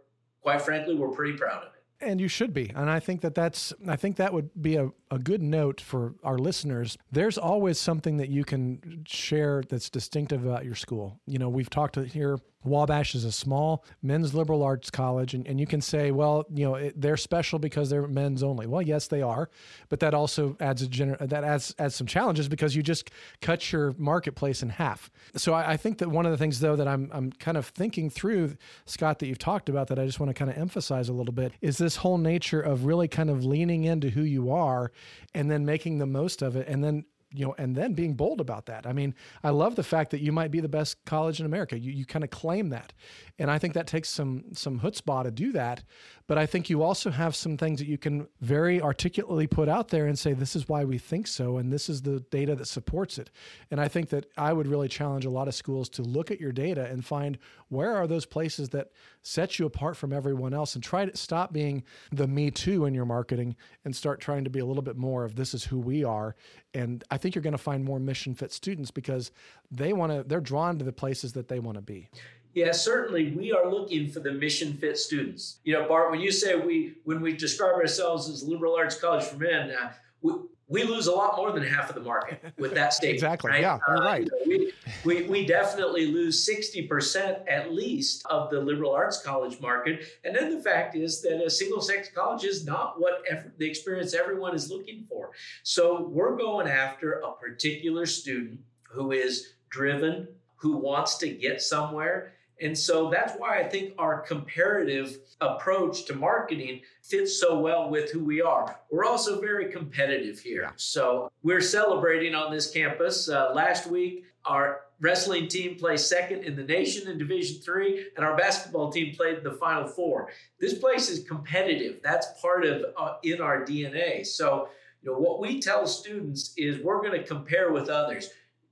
quite 0.42 0.62
frankly, 0.62 0.96
we're 0.96 1.10
pretty 1.10 1.38
proud 1.38 1.64
of 1.64 1.74
it. 1.74 1.78
And 2.00 2.22
you 2.22 2.28
should 2.28 2.54
be. 2.54 2.72
And 2.76 2.92
I 2.92 3.00
think 3.00 3.22
that 3.22 3.34
that's, 3.34 3.74
I 3.88 3.96
think 3.96 4.18
that 4.18 4.32
would 4.32 4.52
be 4.62 4.76
a, 4.76 4.92
a 5.10 5.18
good 5.18 5.42
note 5.42 5.82
for 5.82 6.14
our 6.24 6.38
listeners. 6.38 6.96
There's 7.12 7.40
always 7.40 7.80
something 7.80 8.18
that 8.18 8.30
you 8.30 8.46
can 8.46 9.04
share 9.08 9.64
that's 9.68 9.90
distinctive 9.90 10.46
about 10.46 10.64
your 10.64 10.76
school. 10.76 11.20
You 11.26 11.40
know, 11.40 11.50
we've 11.50 11.72
talked 11.72 11.96
here 11.96 12.38
Wabash 12.64 13.16
is 13.16 13.24
a 13.24 13.32
small 13.32 13.86
men's 14.02 14.34
liberal 14.34 14.64
arts 14.64 14.90
college, 14.90 15.34
and, 15.34 15.48
and 15.48 15.60
you 15.60 15.68
can 15.68 15.80
say, 15.80 16.12
well, 16.12 16.46
you 16.54 16.66
know, 16.66 16.76
it, 16.76 17.00
they're 17.00 17.18
special 17.18 17.60
because 17.60 17.90
they're 17.90 18.08
men's 18.08 18.44
only. 18.44 18.68
Well, 18.68 18.82
yes, 18.82 19.08
they 19.08 19.22
are, 19.22 19.50
but 19.90 20.00
that 20.00 20.14
also 20.14 20.58
adds 20.60 20.82
a 20.82 20.88
gener- 20.88 21.20
that 21.20 21.44
adds 21.44 21.74
adds 21.80 21.96
some 21.96 22.08
challenges 22.08 22.50
because 22.50 22.76
you 22.76 22.84
just 22.84 23.12
cut 23.42 23.72
your 23.72 23.94
marketplace 23.98 24.64
in 24.64 24.70
half. 24.70 25.10
So 25.36 25.54
I, 25.54 25.74
I 25.74 25.78
think 25.78 26.00
that 26.00 26.10
one 26.10 26.26
of 26.26 26.32
the 26.32 26.38
things, 26.38 26.60
though, 26.60 26.76
that 26.76 26.88
I'm 26.88 27.10
I'm 27.14 27.32
kind 27.32 27.58
of 27.58 27.68
thinking 27.68 28.10
through, 28.10 28.58
Scott, 28.86 29.20
that 29.20 29.28
you've 29.28 29.38
talked 29.40 29.70
about, 29.70 29.88
that 29.88 30.00
I 30.00 30.06
just 30.06 30.20
want 30.20 30.30
to 30.30 30.34
kind 30.34 30.52
of 30.52 30.58
emphasize 30.58 31.10
a 31.10 31.14
little 31.14 31.34
bit, 31.34 31.54
is 31.62 31.78
this 31.78 31.98
whole 31.98 32.18
nature 32.18 32.62
of 32.62 32.86
really 32.86 33.08
kind 33.08 33.30
of 33.30 33.46
leaning 33.46 33.84
into 33.84 34.10
who 34.10 34.22
you 34.22 34.52
are, 34.52 34.92
and 35.34 35.50
then 35.50 35.66
making 35.66 36.00
the 36.00 36.08
most 36.08 36.42
of 36.42 36.56
it, 36.56 36.68
and 36.68 36.84
then 36.84 37.06
you 37.34 37.46
know, 37.46 37.56
and 37.58 37.76
then 37.76 37.94
being 37.94 38.14
bold 38.14 38.40
about 38.40 38.68
that. 38.68 38.88
I 38.88 38.94
mean, 38.94 39.14
I 39.44 39.50
love 39.50 39.76
the 39.76 39.84
fact 39.84 40.12
that 40.12 40.22
you 40.22 40.32
might 40.32 40.52
be 40.52 40.60
the 40.60 40.70
best 40.70 41.04
college 41.06 41.40
in 41.40 41.46
America. 41.46 41.78
You 41.78 41.92
you 41.92 42.06
kind 42.06 42.24
of 42.24 42.30
claim 42.30 42.70
that, 42.70 42.94
and 43.38 43.52
I 43.52 43.58
think 43.60 43.74
that 43.74 43.88
takes 43.88 44.10
some 44.10 44.46
some 44.54 44.80
chutzpah 44.80 45.24
to 45.24 45.32
do 45.32 45.52
that. 45.52 45.84
But 46.28 46.38
I 46.38 46.46
think 46.46 46.70
you 46.70 46.84
also 46.84 47.10
have 47.10 47.38
some 47.38 47.56
things 47.56 47.80
that 47.80 47.88
you 47.88 47.98
can 47.98 48.28
very 48.42 48.82
articulately 48.82 49.48
put 49.48 49.70
out 49.70 49.88
there 49.88 50.08
and 50.08 50.20
say, 50.20 50.34
this 50.34 50.58
is 50.58 50.68
why 50.68 50.84
we 50.84 50.98
think 50.98 51.26
so, 51.26 51.58
and 51.58 51.72
this 51.72 51.88
is 51.88 52.02
the 52.02 52.20
data 52.20 52.54
that 52.56 52.68
supports 52.68 53.18
it. 53.18 53.32
And 53.72 53.80
I 53.80 53.88
think 53.88 54.10
that 54.10 54.26
I 54.38 54.52
would 54.52 54.68
really 54.68 54.90
challenge 54.90 55.24
a 55.24 55.30
lot 55.30 55.48
of 55.48 55.56
schools 55.56 55.88
to 55.90 56.02
look 56.02 56.30
at 56.30 56.42
your 56.42 56.52
data 56.52 56.86
and 56.86 57.06
find 57.06 57.38
where 57.70 57.96
are 57.96 58.08
those 58.08 58.26
places 58.26 58.70
that 58.70 58.92
set 59.22 59.58
you 59.58 59.66
apart 59.66 59.96
from 59.96 60.12
everyone 60.12 60.54
else, 60.54 60.76
and 60.76 60.84
try 60.84 61.06
to 61.06 61.16
stop 61.16 61.54
being 61.54 61.84
the 62.12 62.28
me 62.28 62.52
too 62.52 62.86
in 62.86 62.94
your 62.94 63.06
marketing 63.06 63.56
and 63.86 63.96
start 63.96 64.20
trying 64.20 64.44
to 64.44 64.50
be 64.50 64.60
a 64.60 64.66
little 64.66 64.84
bit 64.84 64.98
more 64.98 65.24
of 65.24 65.36
this 65.36 65.54
is 65.54 65.64
who 65.64 65.80
we 65.80 66.04
are. 66.04 66.36
And 66.74 67.04
I 67.10 67.18
think 67.18 67.36
you're 67.36 67.42
going 67.42 67.54
to 67.54 67.58
find 67.58 67.84
more 67.84 68.00
mission 68.00 68.36
fit 68.36 68.52
students 68.52 68.92
because 68.92 69.32
they 69.72 69.94
want 69.94 70.12
to, 70.12 70.24
they're 70.24 70.42
drawn 70.42 70.78
to 70.78 70.86
the 70.86 70.94
places 70.94 71.34
that 71.34 71.48
they 71.48 71.60
want 71.60 71.78
to 71.78 71.82
be. 71.82 72.10
Yeah, 72.58 72.72
certainly 72.72 73.34
we 73.34 73.54
are 73.54 73.70
looking 73.70 74.10
for 74.10 74.20
the 74.20 74.32
mission 74.32 74.74
fit 74.74 74.98
students. 74.98 75.60
You 75.64 75.74
know, 75.74 75.88
Bart, 75.88 76.10
when 76.10 76.20
you 76.20 76.32
say 76.32 76.56
we, 76.56 76.96
when 77.04 77.22
we 77.22 77.34
describe 77.34 77.76
ourselves 77.76 78.28
as 78.30 78.42
liberal 78.42 78.76
arts 78.76 79.00
college 79.00 79.26
for 79.26 79.38
men, 79.38 79.70
uh, 79.70 79.92
we, 80.24 80.34
we 80.68 80.84
lose 80.84 81.06
a 81.06 81.12
lot 81.12 81.38
more 81.38 81.52
than 81.52 81.62
half 81.62 81.88
of 81.88 81.94
the 81.94 82.02
market 82.02 82.42
with 82.58 82.74
that 82.74 82.94
statement. 82.96 83.14
exactly. 83.14 83.52
Right? 83.52 83.62
Yeah, 83.62 83.78
you're 83.88 84.02
uh, 84.02 84.06
right. 84.06 84.28
You 84.48 84.58
know, 84.58 84.72
we, 85.06 85.22
we, 85.22 85.30
we 85.30 85.46
definitely 85.46 86.08
lose 86.08 86.50
60% 86.50 87.44
at 87.48 87.76
least 87.76 88.26
of 88.26 88.50
the 88.50 88.60
liberal 88.60 88.92
arts 88.92 89.22
college 89.22 89.62
market. 89.62 90.06
And 90.24 90.36
then 90.36 90.50
the 90.50 90.60
fact 90.60 90.96
is 90.96 91.22
that 91.22 91.40
a 91.46 91.52
single 91.52 91.80
sex 91.80 92.10
college 92.12 92.44
is 92.44 92.66
not 92.66 93.00
what 93.00 93.22
ever, 93.30 93.54
the 93.60 93.70
experience 93.70 94.16
everyone 94.16 94.56
is 94.56 94.72
looking 94.72 95.06
for. 95.08 95.30
So 95.62 96.08
we're 96.10 96.36
going 96.36 96.68
after 96.68 97.20
a 97.20 97.34
particular 97.34 98.08
student 98.08 98.62
who 98.90 99.12
is 99.12 99.50
driven, 99.70 100.30
who 100.56 100.78
wants 100.78 101.20
to 101.20 101.30
get 101.30 101.62
somewhere 101.62 102.34
and 102.62 102.78
so 102.78 103.10
that's 103.10 103.34
why 103.38 103.60
I 103.60 103.64
think 103.64 103.94
our 103.98 104.22
comparative 104.22 105.20
approach 105.42 106.06
to 106.06 106.16
marketing 106.16 106.82
fits 107.04 107.40
so 107.40 107.60
well 107.60 107.90
with 107.90 108.12
who 108.12 108.24
we 108.24 108.42
are. 108.42 108.80
We're 108.90 109.06
also 109.06 109.40
very 109.40 109.72
competitive 109.72 110.40
here. 110.40 110.64
Yeah. 110.64 110.72
So 110.76 111.32
we're 111.44 111.62
celebrating 111.62 112.34
on 112.34 112.52
this 112.52 112.72
campus. 112.72 113.30
Uh, 113.30 113.52
last 113.54 113.88
week, 113.88 114.26
our 114.46 114.82
wrestling 115.00 115.48
team 115.48 115.76
placed 115.76 116.10
second 116.10 116.44
in 116.44 116.56
the 116.56 116.64
nation 116.64 117.08
in 117.08 117.18
Division 117.18 117.62
Three, 117.62 118.08
and 118.16 118.26
our 118.26 118.36
basketball 118.36 118.92
team 118.92 119.16
played 119.16 119.44
the 119.44 119.52
Final 119.54 119.88
Four. 119.88 120.30
This 120.60 120.74
place 120.74 121.10
is 121.10 121.28
competitive. 121.28 122.00
That's 122.02 122.28
part 122.42 122.66
of 122.66 122.86
uh, 122.98 123.16
in 123.24 123.42
our 123.42 123.64
DNA. 123.64 124.26
So 124.26 124.70
you 125.04 125.12
know 125.12 125.18
what 125.18 125.40
we 125.40 125.60
tell 125.60 125.86
students 125.86 126.54
is 126.58 126.82
we're 126.82 127.02
going 127.02 127.20
to 127.20 127.24
compare 127.24 127.72
with 127.72 127.90
others 127.90 128.32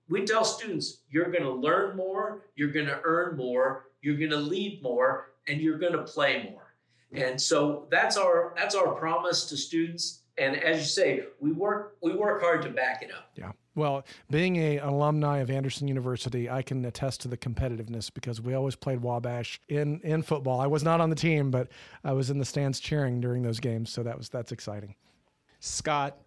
we 0.09 0.23
tell 0.25 0.45
students 0.45 1.01
you're 1.09 1.31
going 1.31 1.43
to 1.43 1.51
learn 1.51 1.95
more, 1.95 2.45
you're 2.55 2.71
going 2.71 2.85
to 2.85 2.99
earn 3.03 3.37
more, 3.37 3.87
you're 4.01 4.17
going 4.17 4.31
to 4.31 4.37
lead 4.37 4.81
more, 4.83 5.31
and 5.47 5.61
you're 5.61 5.77
going 5.77 5.93
to 5.93 6.03
play 6.03 6.49
more. 6.51 6.73
And 7.13 7.39
so 7.39 7.87
that's 7.89 8.17
our 8.17 8.53
that's 8.57 8.75
our 8.75 8.93
promise 8.93 9.45
to 9.45 9.57
students. 9.57 10.23
And 10.37 10.55
as 10.57 10.79
you 10.79 10.85
say, 10.85 11.23
we 11.39 11.51
work 11.51 11.97
we 12.01 12.13
work 12.13 12.41
hard 12.41 12.61
to 12.63 12.69
back 12.69 13.01
it 13.01 13.11
up. 13.11 13.29
Yeah. 13.35 13.51
Well, 13.75 14.05
being 14.29 14.55
a 14.55 14.77
alumni 14.77 15.39
of 15.39 15.49
Anderson 15.49 15.87
University, 15.87 16.49
I 16.49 16.61
can 16.61 16.83
attest 16.85 17.21
to 17.21 17.27
the 17.27 17.37
competitiveness 17.37 18.13
because 18.13 18.41
we 18.41 18.53
always 18.53 18.75
played 18.75 19.01
Wabash 19.01 19.59
in 19.69 19.99
in 20.01 20.23
football. 20.23 20.59
I 20.59 20.67
was 20.67 20.83
not 20.83 21.01
on 21.01 21.09
the 21.09 21.15
team, 21.15 21.51
but 21.51 21.69
I 22.03 22.13
was 22.13 22.29
in 22.29 22.37
the 22.37 22.45
stands 22.45 22.79
cheering 22.79 23.21
during 23.21 23.43
those 23.43 23.59
games, 23.59 23.91
so 23.91 24.03
that 24.03 24.17
was 24.17 24.29
that's 24.29 24.51
exciting. 24.51 24.95
Scott, 25.59 26.17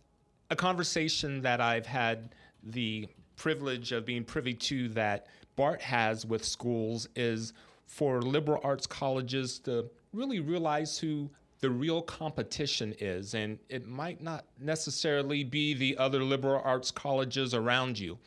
a 0.50 0.56
conversation 0.56 1.42
that 1.42 1.60
I've 1.60 1.86
had 1.86 2.34
the 2.62 3.08
privilege 3.38 3.92
of 3.92 4.04
being 4.04 4.24
privy 4.24 4.52
to 4.52 4.88
that 4.90 5.26
Bart 5.56 5.80
has 5.80 6.26
with 6.26 6.44
schools 6.44 7.08
is 7.16 7.52
for 7.86 8.20
liberal 8.20 8.60
arts 8.62 8.86
colleges 8.86 9.58
to 9.60 9.90
really 10.12 10.40
realize 10.40 10.98
who 10.98 11.30
the 11.60 11.70
real 11.70 12.02
competition 12.02 12.94
is. 13.00 13.34
And 13.34 13.58
it 13.68 13.86
might 13.86 14.22
not 14.22 14.44
necessarily 14.60 15.42
be 15.42 15.74
the 15.74 15.96
other 15.96 16.22
liberal 16.22 16.60
arts 16.64 16.90
colleges 16.90 17.54
around 17.54 17.98
you. 17.98 18.18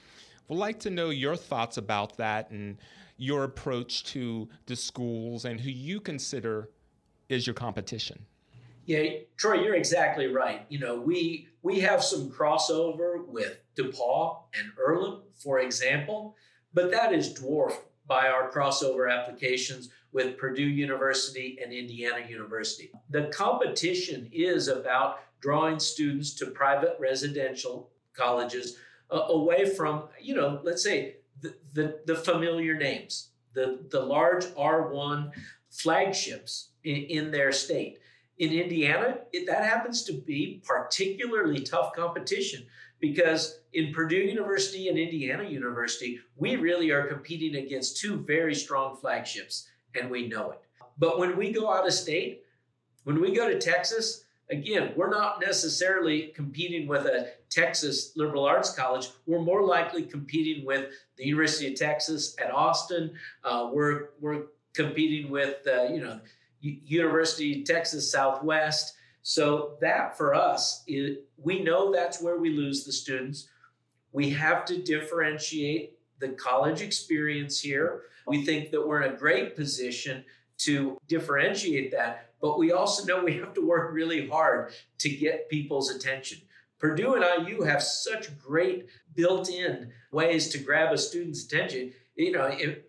We'd 0.48 0.58
like 0.58 0.80
to 0.82 0.90
know 0.90 1.12
your 1.12 1.36
thoughts 1.36 1.78
about 1.78 2.18
that 2.18 2.50
and 2.52 2.78
your 3.18 3.44
approach 3.44 4.04
to 4.06 4.50
the 4.66 4.76
schools 4.76 5.46
and 5.46 5.60
who 5.62 5.70
you 5.70 6.02
consider 6.02 6.70
is 7.30 7.48
your 7.48 7.54
competition. 7.54 8.26
Yeah, 8.86 9.04
Troy, 9.38 9.62
you're 9.64 9.76
exactly 9.76 10.28
right. 10.28 10.66
You 10.68 10.80
know, 10.80 11.00
we 11.00 11.48
we 11.64 11.80
have 11.80 12.04
some 12.04 12.30
crossover 12.30 13.26
with 13.28 13.60
DePauw 13.76 14.44
and 14.58 14.72
Earlham, 14.78 15.22
for 15.36 15.60
example, 15.60 16.36
but 16.74 16.92
that 16.92 17.14
is 17.14 17.34
dwarfed 17.34 17.82
by 18.08 18.28
our 18.28 18.52
crossover 18.52 19.12
applications 19.12 19.90
with 20.12 20.38
Purdue 20.38 20.64
University 20.64 21.60
and 21.64 21.72
Indiana 21.72 22.26
University. 22.28 22.92
The 23.10 23.28
competition 23.28 24.30
is 24.32 24.68
about 24.68 25.20
drawing 25.40 25.80
students 25.80 26.34
to 26.36 26.48
private 26.48 26.98
residential 27.00 27.92
colleges 28.14 28.78
uh, 29.10 29.22
away 29.30 29.66
from, 29.66 30.10
you 30.20 30.36
know, 30.36 30.60
let's 30.64 30.84
say 30.84 31.18
the, 31.42 31.56
the, 31.74 32.00
the 32.06 32.16
familiar 32.16 32.76
names, 32.76 33.30
the, 33.54 33.80
the 33.90 34.00
large 34.00 34.46
R1 34.46 35.32
flagships 35.70 36.70
in, 36.84 37.04
in 37.04 37.32
their 37.32 37.52
state 37.52 38.00
in 38.38 38.52
Indiana, 38.52 39.20
it, 39.34 39.46
that 39.48 39.64
happens 39.64 40.04
to 40.04 40.14
be 40.14 40.62
particularly 40.66 41.62
tough 41.62 41.94
competition 41.94 42.66
because 43.00 43.60
in 43.74 43.92
Purdue 43.94 44.18
University 44.18 44.88
and 44.90 44.98
Indiana 44.98 45.44
University, 45.44 46.20
we 46.36 46.56
really 46.56 46.92
are 46.92 47.08
competing 47.08 47.56
against 47.56 47.98
two 47.98 48.18
very 48.18 48.56
strong 48.56 48.96
flagships, 48.96 49.70
and 49.96 50.10
we 50.10 50.28
know 50.28 50.52
it. 50.52 50.62
But 50.98 51.18
when 51.18 51.36
we 51.36 51.52
go 51.52 51.72
out 51.74 51.88
of 51.88 51.94
state, 51.94 52.44
when 53.04 53.20
we 53.20 53.34
go 53.34 53.50
to 53.50 53.60
Texas, 53.60 54.26
again, 54.52 54.94
we're 54.96 55.10
not 55.10 55.42
necessarily 55.42 56.28
competing 56.36 56.88
with 56.88 57.06
a 57.06 57.32
Texas 57.50 58.14
liberal 58.16 58.46
arts 58.46 58.76
college. 58.76 59.10
We're 59.26 59.42
more 59.42 59.64
likely 59.64 60.04
competing 60.04 60.66
with 60.66 60.92
the 61.18 61.26
University 61.26 61.72
of 61.72 61.76
Texas 61.76 62.36
at 62.44 62.52
Austin. 62.52 63.12
Uh, 63.44 63.70
we're 63.74 64.10
we're 64.20 64.44
competing 64.74 65.32
with 65.32 65.66
uh, 65.68 65.84
you 65.84 66.02
know 66.02 66.20
University 66.62 67.64
Texas 67.64 68.12
Southwest. 68.12 68.96
So 69.24 69.78
that 69.82 70.18
for 70.18 70.34
us, 70.34 70.84
it, 70.88 71.26
we 71.38 71.64
know 71.64 71.92
that's 71.92 72.22
where 72.22 72.38
we 72.38 72.52
lose 72.52 72.86
the 72.86 72.92
students. 72.92 73.48
We 74.12 74.30
have 74.32 74.66
to 74.66 74.82
differentiate 74.82 75.98
the 76.20 76.30
college 76.30 76.82
experience 76.82 77.60
here. 77.60 78.04
We 78.28 78.46
think 78.46 78.72
that 78.72 78.88
we're 78.88 79.02
in 79.02 79.14
a 79.14 79.18
great 79.18 79.56
position 79.56 80.24
to 80.60 80.98
differentiate 81.08 81.92
that, 81.92 82.34
but 82.40 82.60
we 82.60 82.72
also 82.72 83.06
know 83.06 83.24
we 83.24 83.38
have 83.38 83.54
to 83.56 83.66
work 83.66 83.92
really 83.94 84.28
hard 84.28 84.74
to 85.00 85.10
get 85.10 85.50
people's 85.50 85.90
attention. 85.90 86.40
Purdue 86.78 87.16
and 87.16 87.48
IU 87.48 87.62
have 87.62 87.82
such 87.84 88.38
great 88.40 88.88
built 89.16 89.50
in 89.50 89.92
ways 90.12 90.50
to 90.50 90.58
grab 90.58 90.92
a 90.92 90.98
student's 90.98 91.46
attention. 91.46 91.94
you 92.16 92.32
know, 92.32 92.46
if, 92.46 92.80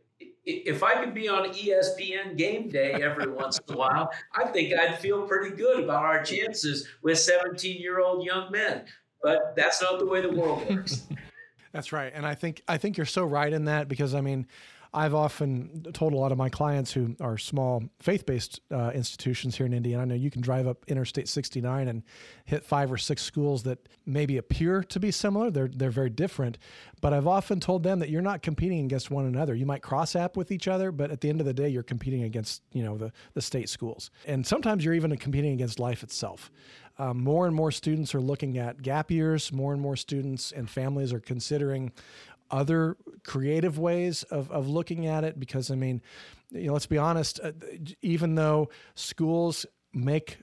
if 0.44 0.82
I 0.82 1.02
could 1.02 1.14
be 1.14 1.28
on 1.28 1.48
ESPN 1.50 2.36
game 2.36 2.68
day 2.68 2.92
every 2.92 3.30
once 3.32 3.60
in 3.66 3.74
a 3.74 3.76
while, 3.76 4.10
I 4.34 4.46
think 4.46 4.74
I'd 4.74 4.98
feel 4.98 5.22
pretty 5.26 5.54
good 5.56 5.84
about 5.84 6.02
our 6.02 6.22
chances 6.22 6.88
with 7.02 7.18
17 7.18 7.80
year 7.80 8.00
old 8.00 8.24
young 8.24 8.50
men. 8.50 8.84
But 9.22 9.54
that's 9.56 9.80
not 9.80 9.98
the 10.00 10.06
way 10.06 10.20
the 10.20 10.32
world 10.32 10.68
works. 10.68 11.06
that's 11.72 11.92
right. 11.92 12.12
And 12.14 12.26
I 12.26 12.34
think 12.34 12.62
I 12.66 12.76
think 12.76 12.96
you're 12.96 13.06
so 13.06 13.24
right 13.24 13.52
in 13.52 13.66
that 13.66 13.88
because 13.88 14.14
I 14.14 14.20
mean, 14.20 14.46
I've 14.94 15.14
often 15.14 15.86
told 15.94 16.12
a 16.12 16.16
lot 16.16 16.32
of 16.32 16.38
my 16.38 16.50
clients 16.50 16.92
who 16.92 17.16
are 17.18 17.38
small 17.38 17.82
faith 18.00 18.26
based 18.26 18.60
uh, 18.70 18.90
institutions 18.94 19.56
here 19.56 19.64
in 19.64 19.72
Indiana. 19.72 20.02
I 20.02 20.04
know 20.04 20.14
you 20.14 20.30
can 20.30 20.42
drive 20.42 20.66
up 20.66 20.84
Interstate 20.86 21.28
69 21.28 21.88
and 21.88 22.02
hit 22.44 22.62
five 22.62 22.92
or 22.92 22.98
six 22.98 23.22
schools 23.22 23.62
that 23.62 23.88
maybe 24.04 24.36
appear 24.36 24.82
to 24.84 25.00
be 25.00 25.10
similar. 25.10 25.50
They're, 25.50 25.68
they're 25.68 25.90
very 25.90 26.10
different. 26.10 26.58
But 27.00 27.14
I've 27.14 27.26
often 27.26 27.58
told 27.58 27.84
them 27.84 28.00
that 28.00 28.10
you're 28.10 28.20
not 28.20 28.42
competing 28.42 28.84
against 28.84 29.10
one 29.10 29.24
another. 29.24 29.54
You 29.54 29.64
might 29.64 29.82
cross 29.82 30.14
app 30.14 30.36
with 30.36 30.52
each 30.52 30.68
other, 30.68 30.92
but 30.92 31.10
at 31.10 31.22
the 31.22 31.30
end 31.30 31.40
of 31.40 31.46
the 31.46 31.54
day, 31.54 31.68
you're 31.68 31.82
competing 31.82 32.24
against 32.24 32.62
you 32.72 32.82
know 32.82 32.98
the, 32.98 33.12
the 33.32 33.40
state 33.40 33.70
schools. 33.70 34.10
And 34.26 34.46
sometimes 34.46 34.84
you're 34.84 34.94
even 34.94 35.16
competing 35.16 35.52
against 35.54 35.80
life 35.80 36.02
itself. 36.02 36.50
Um, 36.98 37.24
more 37.24 37.46
and 37.46 37.56
more 37.56 37.72
students 37.72 38.14
are 38.14 38.20
looking 38.20 38.58
at 38.58 38.82
gap 38.82 39.10
years. 39.10 39.52
More 39.52 39.72
and 39.72 39.80
more 39.80 39.96
students 39.96 40.52
and 40.52 40.68
families 40.68 41.12
are 41.12 41.20
considering 41.20 41.92
other 42.52 42.96
creative 43.24 43.78
ways 43.78 44.22
of, 44.24 44.50
of 44.50 44.68
looking 44.68 45.06
at 45.06 45.24
it 45.24 45.40
because 45.40 45.70
I 45.70 45.74
mean, 45.74 46.02
you 46.50 46.66
know, 46.66 46.74
let's 46.74 46.86
be 46.86 46.98
honest, 46.98 47.40
uh, 47.42 47.52
even 48.02 48.34
though 48.34 48.68
schools 48.94 49.66
make 49.92 50.38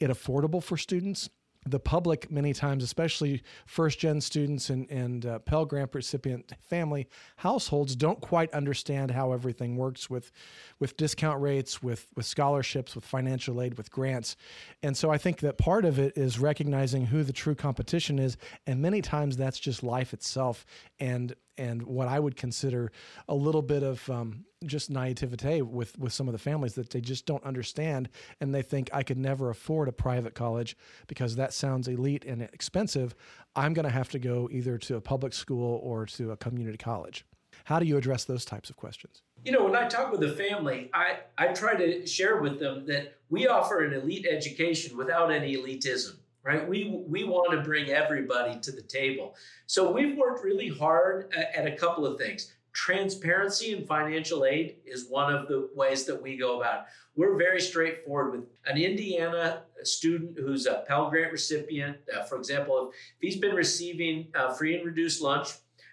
it 0.00 0.10
affordable 0.10 0.62
for 0.62 0.76
students, 0.76 1.28
the 1.66 1.78
public 1.78 2.30
many 2.30 2.54
times, 2.54 2.82
especially 2.82 3.42
first 3.66 3.98
gen 3.98 4.20
students 4.20 4.70
and, 4.70 4.90
and 4.90 5.26
uh, 5.26 5.38
Pell 5.40 5.66
Grant 5.66 5.94
recipient 5.94 6.52
family 6.58 7.06
households, 7.36 7.94
don't 7.94 8.20
quite 8.20 8.52
understand 8.54 9.10
how 9.10 9.32
everything 9.32 9.76
works 9.76 10.08
with, 10.08 10.32
with 10.78 10.96
discount 10.96 11.40
rates, 11.40 11.82
with, 11.82 12.06
with 12.16 12.24
scholarships, 12.24 12.94
with 12.94 13.04
financial 13.04 13.60
aid, 13.60 13.76
with 13.76 13.90
grants. 13.90 14.36
And 14.82 14.96
so 14.96 15.10
I 15.10 15.18
think 15.18 15.40
that 15.40 15.58
part 15.58 15.84
of 15.84 15.98
it 15.98 16.16
is 16.16 16.38
recognizing 16.38 17.06
who 17.06 17.22
the 17.22 17.32
true 17.32 17.54
competition 17.54 18.18
is. 18.18 18.38
And 18.66 18.80
many 18.80 19.02
times 19.02 19.36
that's 19.36 19.60
just 19.60 19.82
life 19.82 20.14
itself. 20.14 20.64
And 20.98 21.34
and 21.60 21.82
what 21.82 22.08
I 22.08 22.18
would 22.18 22.36
consider 22.36 22.90
a 23.28 23.34
little 23.34 23.60
bit 23.60 23.82
of 23.82 24.08
um, 24.08 24.46
just 24.64 24.90
naivete 24.90 25.60
with 25.60 25.96
with 25.98 26.12
some 26.12 26.26
of 26.26 26.32
the 26.32 26.38
families 26.38 26.74
that 26.74 26.90
they 26.90 27.02
just 27.02 27.26
don't 27.26 27.44
understand, 27.44 28.08
and 28.40 28.54
they 28.54 28.62
think 28.62 28.88
I 28.92 29.02
could 29.02 29.18
never 29.18 29.50
afford 29.50 29.86
a 29.86 29.92
private 29.92 30.34
college 30.34 30.76
because 31.06 31.36
that 31.36 31.52
sounds 31.52 31.86
elite 31.86 32.24
and 32.24 32.42
expensive. 32.42 33.14
I'm 33.54 33.74
going 33.74 33.84
to 33.84 33.92
have 33.92 34.08
to 34.10 34.18
go 34.18 34.48
either 34.50 34.78
to 34.78 34.96
a 34.96 35.00
public 35.00 35.34
school 35.34 35.80
or 35.82 36.06
to 36.06 36.32
a 36.32 36.36
community 36.36 36.78
college. 36.78 37.26
How 37.64 37.78
do 37.78 37.84
you 37.84 37.98
address 37.98 38.24
those 38.24 38.44
types 38.46 38.70
of 38.70 38.76
questions? 38.76 39.22
You 39.44 39.52
know, 39.52 39.64
when 39.64 39.76
I 39.76 39.86
talk 39.86 40.10
with 40.10 40.20
the 40.20 40.32
family, 40.32 40.88
I, 40.94 41.18
I 41.36 41.48
try 41.48 41.74
to 41.74 42.06
share 42.06 42.40
with 42.40 42.58
them 42.58 42.86
that 42.86 43.18
we 43.28 43.48
offer 43.48 43.84
an 43.84 43.92
elite 43.92 44.26
education 44.30 44.96
without 44.96 45.30
any 45.30 45.56
elitism 45.56 46.19
right? 46.42 46.66
We 46.66 47.02
we 47.06 47.24
want 47.24 47.52
to 47.52 47.60
bring 47.60 47.90
everybody 47.90 48.58
to 48.60 48.72
the 48.72 48.82
table. 48.82 49.34
So 49.66 49.90
we've 49.92 50.16
worked 50.16 50.44
really 50.44 50.68
hard 50.68 51.32
at, 51.34 51.66
a 51.66 51.76
couple 51.76 52.06
of 52.06 52.18
things. 52.18 52.52
Transparency 52.72 53.72
and 53.72 53.86
financial 53.86 54.44
aid 54.44 54.76
is 54.84 55.08
one 55.08 55.34
of 55.34 55.48
the 55.48 55.68
ways 55.74 56.04
that 56.04 56.20
we 56.20 56.36
go 56.36 56.60
about. 56.60 56.80
It. 56.80 56.86
We're 57.16 57.36
very 57.36 57.60
straightforward 57.60 58.32
with 58.32 58.48
an 58.66 58.80
Indiana 58.80 59.64
student 59.82 60.38
who's 60.38 60.66
a 60.66 60.84
Pell 60.86 61.10
Grant 61.10 61.32
recipient. 61.32 61.96
Uh, 62.14 62.22
for 62.22 62.36
example, 62.36 62.92
if 62.92 63.20
he's 63.20 63.36
been 63.36 63.54
receiving 63.54 64.28
uh, 64.34 64.52
free 64.52 64.76
and 64.76 64.86
reduced 64.86 65.20
lunch, 65.20 65.48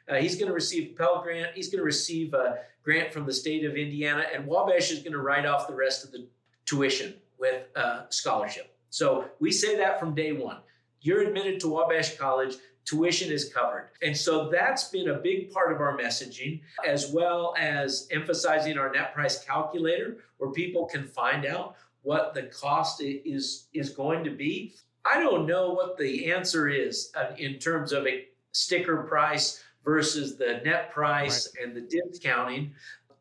uh, 0.07 0.15
he's 0.15 0.35
going 0.35 0.47
to 0.47 0.53
receive 0.53 0.95
Pell 0.95 1.21
Grant. 1.21 1.49
He's 1.55 1.69
going 1.69 1.79
to 1.79 1.85
receive 1.85 2.33
a 2.33 2.59
grant 2.83 3.11
from 3.11 3.25
the 3.25 3.33
state 3.33 3.65
of 3.65 3.75
Indiana, 3.75 4.25
and 4.33 4.47
Wabash 4.47 4.91
is 4.91 4.99
going 4.99 5.11
to 5.11 5.19
write 5.19 5.45
off 5.45 5.67
the 5.67 5.75
rest 5.75 6.05
of 6.05 6.11
the 6.11 6.27
tuition 6.65 7.15
with 7.37 7.63
a 7.75 8.05
scholarship. 8.09 8.76
So 8.89 9.25
we 9.39 9.51
say 9.51 9.77
that 9.77 9.99
from 9.99 10.15
day 10.15 10.31
one. 10.31 10.57
You're 11.01 11.21
admitted 11.21 11.59
to 11.61 11.69
Wabash 11.69 12.17
College, 12.17 12.55
tuition 12.85 13.31
is 13.31 13.51
covered. 13.53 13.89
And 14.01 14.15
so 14.15 14.49
that's 14.49 14.85
been 14.85 15.09
a 15.09 15.15
big 15.15 15.51
part 15.51 15.71
of 15.71 15.81
our 15.81 15.97
messaging, 15.97 16.61
as 16.85 17.11
well 17.11 17.53
as 17.57 18.07
emphasizing 18.11 18.77
our 18.77 18.91
net 18.91 19.13
price 19.13 19.43
calculator, 19.43 20.17
where 20.37 20.51
people 20.51 20.85
can 20.85 21.05
find 21.05 21.45
out 21.45 21.75
what 22.03 22.33
the 22.33 22.43
cost 22.43 23.01
is, 23.01 23.67
is 23.73 23.89
going 23.89 24.23
to 24.23 24.31
be. 24.31 24.73
I 25.03 25.19
don't 25.19 25.45
know 25.45 25.73
what 25.73 25.97
the 25.97 26.31
answer 26.31 26.69
is 26.69 27.11
uh, 27.15 27.35
in 27.37 27.59
terms 27.59 27.91
of 27.91 28.07
a 28.07 28.25
sticker 28.53 29.03
price 29.03 29.63
versus 29.83 30.37
the 30.37 30.61
net 30.63 30.91
price 30.91 31.53
right. 31.55 31.65
and 31.65 31.75
the 31.75 31.81
discounting. 31.81 32.73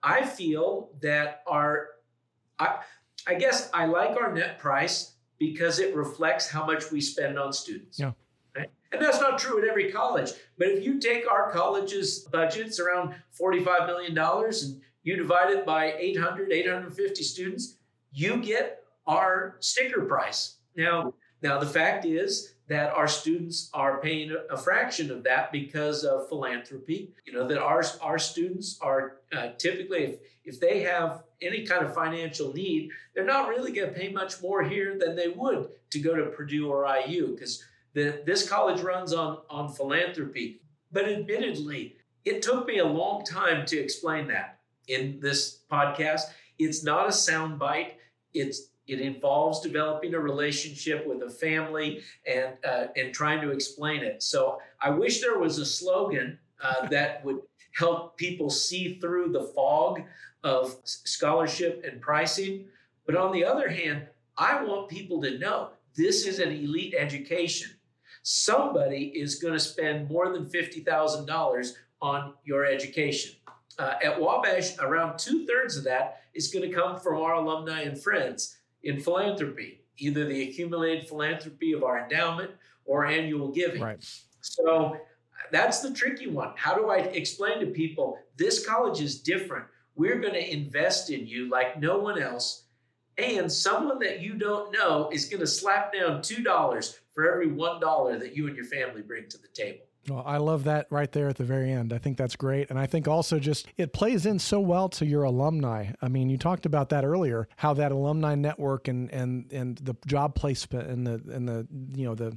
I 0.02 0.24
feel 0.24 0.90
that 1.02 1.42
our, 1.46 1.88
I, 2.59 2.79
I 3.26 3.35
guess 3.35 3.68
I 3.74 3.87
like 3.87 4.16
our 4.16 4.33
net 4.33 4.59
price 4.61 5.15
because 5.38 5.79
it 5.79 5.94
reflects 5.94 6.49
how 6.49 6.64
much 6.64 6.90
we 6.90 7.01
spend 7.01 7.38
on 7.38 7.53
students. 7.53 7.99
Yeah. 7.99 8.12
Right? 8.57 8.70
And 8.92 9.03
that's 9.03 9.20
not 9.20 9.38
true 9.38 9.62
at 9.62 9.68
every 9.68 9.90
college. 9.90 10.33
But 10.59 10.68
if 10.68 10.85
you 10.85 10.99
take 10.99 11.31
our 11.31 11.51
college's 11.51 12.20
budgets 12.20 12.81
around 12.81 13.14
$45 13.38 13.87
million 13.87 14.16
and 14.18 14.81
you 15.03 15.16
divide 15.16 15.51
it 15.51 15.66
by 15.66 15.92
800, 15.99 16.53
850 16.53 17.22
students, 17.22 17.77
you 18.12 18.38
get 18.38 18.83
our 19.07 19.57
sticker 19.61 20.05
price. 20.05 20.57
Now, 20.77 21.14
now 21.42 21.59
the 21.59 21.66
fact 21.66 22.05
is 22.05 22.55
that 22.68 22.92
our 22.92 23.07
students 23.07 23.70
are 23.72 24.00
paying 24.00 24.37
a 24.50 24.57
fraction 24.57 25.11
of 25.11 25.22
that 25.22 25.52
because 25.52 26.05
of 26.05 26.29
philanthropy. 26.29 27.12
You 27.24 27.33
know 27.33 27.46
that 27.46 27.59
our 27.59 27.85
our 28.00 28.18
students 28.18 28.79
are 28.81 29.18
uh, 29.33 29.50
typically 29.59 30.05
if 30.05 30.18
if 30.44 30.61
they 30.61 30.81
have 30.81 31.22
any 31.42 31.66
kind 31.66 31.85
of 31.85 31.94
financial 31.94 32.52
need, 32.52 32.90
they're 33.14 33.24
not 33.24 33.48
really 33.48 33.72
going 33.72 33.92
to 33.92 33.98
pay 33.98 34.11
much 34.11 34.40
more 34.40 34.62
here 34.62 34.96
than 34.98 35.16
they 35.16 35.29
would 35.29 35.68
to 35.90 35.98
go 35.98 36.14
to 36.14 36.26
Purdue 36.26 36.70
or 36.70 36.87
IU 36.87 37.35
because 37.35 37.62
this 37.94 38.48
college 38.48 38.81
runs 38.83 39.12
on, 39.12 39.38
on 39.50 39.72
philanthropy. 39.72 40.61
But 40.92 41.09
admittedly, 41.09 41.96
it 42.24 42.42
took 42.42 42.66
me 42.66 42.79
a 42.79 42.85
long 42.85 43.24
time 43.24 43.66
to 43.66 43.79
explain 43.79 44.29
that 44.29 44.61
in 44.88 45.18
this 45.20 45.61
podcast. 45.70 46.22
It's 46.59 46.85
not 46.85 47.07
a 47.07 47.11
soundbite. 47.11 47.92
It's 48.35 48.68
it 48.87 49.01
involves 49.01 49.61
developing 49.61 50.14
a 50.14 50.20
relationship 50.20 51.07
with 51.07 51.22
a 51.22 51.31
family 51.31 52.03
and 52.27 52.55
uh, 52.64 52.87
and 52.96 53.12
trying 53.12 53.40
to 53.40 53.51
explain 53.51 54.03
it. 54.03 54.22
So 54.22 54.59
I 54.81 54.90
wish 54.90 55.20
there 55.20 55.38
was 55.38 55.59
a 55.59 55.66
slogan 55.66 56.38
uh, 56.62 56.87
that 56.88 57.25
would 57.25 57.40
help 57.72 58.16
people 58.16 58.49
see 58.49 58.99
through 59.01 59.33
the 59.33 59.42
fog 59.55 60.03
of 60.44 60.77
scholarship 60.85 61.85
and 61.87 62.01
pricing. 62.01 62.66
But 63.05 63.16
on 63.16 63.33
the 63.33 63.44
other 63.44 63.68
hand, 63.68 64.07
I 64.38 64.62
want 64.62 64.88
people 64.88 65.20
to 65.22 65.38
know 65.38 65.70
this 65.94 66.27
is 66.27 66.38
an 66.38 66.51
elite 66.53 66.94
education. 66.96 67.70
Somebody 68.22 69.12
is 69.14 69.37
going 69.37 69.55
to 69.55 69.61
spend 69.61 70.11
more 70.11 70.33
than 70.33 70.46
$50,000 70.46 71.72
on 72.03 72.35
your 72.44 72.64
education. 72.66 73.37
Uh, 73.79 73.94
at 74.03 74.20
Wabash, 74.20 74.79
around 74.79 75.18
two 75.18 75.46
thirds 75.46 75.77
of 75.77 75.85
that 75.85 76.22
is 76.35 76.49
going 76.49 76.68
to 76.68 76.75
come 76.75 76.99
from 76.99 77.20
our 77.20 77.35
alumni 77.35 77.83
and 77.83 78.01
friends 78.01 78.55
in 78.87 79.01
philanthropy, 79.01 79.81
either 79.99 80.25
the 80.25 80.49
accumulated 80.49 81.09
philanthropy 81.09 81.72
of 81.72 81.83
our 81.83 82.01
endowment 82.01 82.53
or 82.85 83.07
annual 83.07 83.49
giving. 83.49 83.83
Right. 83.83 83.99
So 84.40 84.96
that's 85.51 85.81
the 85.81 85.92
tricky 85.92 86.29
one. 86.29 86.53
How 86.57 86.75
do 86.75 86.88
I 86.88 86.99
explain 86.99 87.61
to 87.61 87.66
people 87.66 88.18
this 88.37 88.66
college 88.66 89.01
is 89.01 89.20
different? 89.20 89.66
We're 89.96 90.20
going 90.20 90.35
to 90.35 90.53
invest 90.53 91.11
in 91.11 91.27
you 91.27 91.51
like 91.51 91.81
no 91.81 91.99
one 91.99 92.20
else. 92.20 92.64
And 93.18 93.51
someone 93.51 93.99
that 94.01 94.20
you 94.20 94.35
don't 94.35 94.72
know 94.72 95.09
is 95.11 95.25
going 95.25 95.40
to 95.40 95.46
slap 95.46 95.92
down 95.92 96.20
$2 96.20 96.99
for 97.14 97.33
every 97.33 97.49
$1 97.49 98.20
that 98.20 98.37
you 98.37 98.46
and 98.46 98.55
your 98.55 98.66
family 98.66 99.03
bring 99.03 99.29
to 99.29 99.38
the 99.38 99.49
table. 99.49 99.85
Well, 100.08 100.22
I 100.24 100.36
love 100.36 100.64
that 100.64 100.86
right 100.90 101.10
there 101.10 101.28
at 101.28 101.36
the 101.36 101.44
very 101.44 101.72
end. 101.72 101.92
I 101.92 101.98
think 101.98 102.16
that's 102.16 102.36
great. 102.36 102.70
And 102.70 102.78
I 102.78 102.86
think 102.86 103.08
also 103.08 103.38
just 103.38 103.66
it 103.76 103.92
plays 103.92 104.24
in 104.24 104.38
so 104.38 104.60
well 104.60 104.88
to 104.90 105.06
your 105.06 105.24
alumni. 105.24 105.92
I 106.00 106.08
mean, 106.08 106.30
you 106.30 106.38
talked 106.38 106.64
about 106.64 106.90
that 106.90 107.04
earlier, 107.04 107.48
how 107.56 107.74
that 107.74 107.90
alumni 107.90 108.34
network 108.34 108.88
and 108.88 109.10
and 109.10 109.52
and 109.52 109.78
the 109.78 109.96
job 110.06 110.34
placement 110.34 110.88
and 110.88 111.06
the 111.06 111.20
and 111.32 111.48
the 111.48 111.66
you 111.94 112.04
know 112.04 112.14
the 112.14 112.36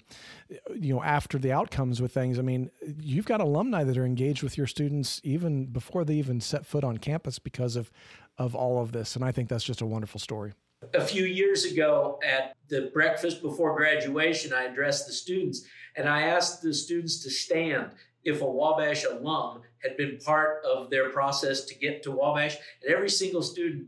you 0.76 0.96
know 0.96 1.04
after 1.04 1.38
the 1.38 1.52
outcomes 1.52 2.02
with 2.02 2.12
things. 2.12 2.40
I 2.40 2.42
mean, 2.42 2.72
you've 3.00 3.26
got 3.26 3.40
alumni 3.40 3.84
that 3.84 3.98
are 3.98 4.06
engaged 4.06 4.42
with 4.42 4.58
your 4.58 4.68
students 4.68 5.22
even 5.24 5.68
before 5.68 6.04
they 6.04 6.16
even 6.16 6.42
set 6.42 6.66
foot 6.66 6.84
on 6.84 6.98
campus 6.98 7.38
because 7.38 7.76
of 7.76 7.92
of 8.38 8.56
all 8.56 8.82
of 8.82 8.94
this. 8.94 9.16
And 9.16 9.24
I 9.24 9.32
think 9.32 9.50
that's 9.50 9.64
just 9.64 9.82
a 9.82 9.86
wonderful 9.86 10.20
story. 10.20 10.54
A 10.94 11.02
few 11.02 11.26
years 11.26 11.66
ago 11.66 12.20
at 12.26 12.56
the 12.70 12.90
breakfast 12.94 13.42
before 13.42 13.76
graduation, 13.76 14.54
I 14.54 14.64
addressed 14.64 15.08
the 15.08 15.14
students 15.14 15.66
and 15.96 16.08
I 16.08 16.24
asked 16.24 16.62
the 16.62 16.74
students 16.74 17.24
to 17.24 17.30
stand 17.30 17.92
if 18.24 18.42
a 18.42 18.46
Wabash 18.46 19.06
alum 19.06 19.62
had 19.84 19.98
been 19.98 20.18
part 20.18 20.64
of 20.66 20.90
their 20.90 21.10
process 21.10 21.66
to 21.66 21.76
get 21.76 22.04
to 22.04 22.12
Wabash. 22.12 22.58
And 22.84 22.94
every 22.94 23.10
single 23.10 23.42
student 23.42 23.88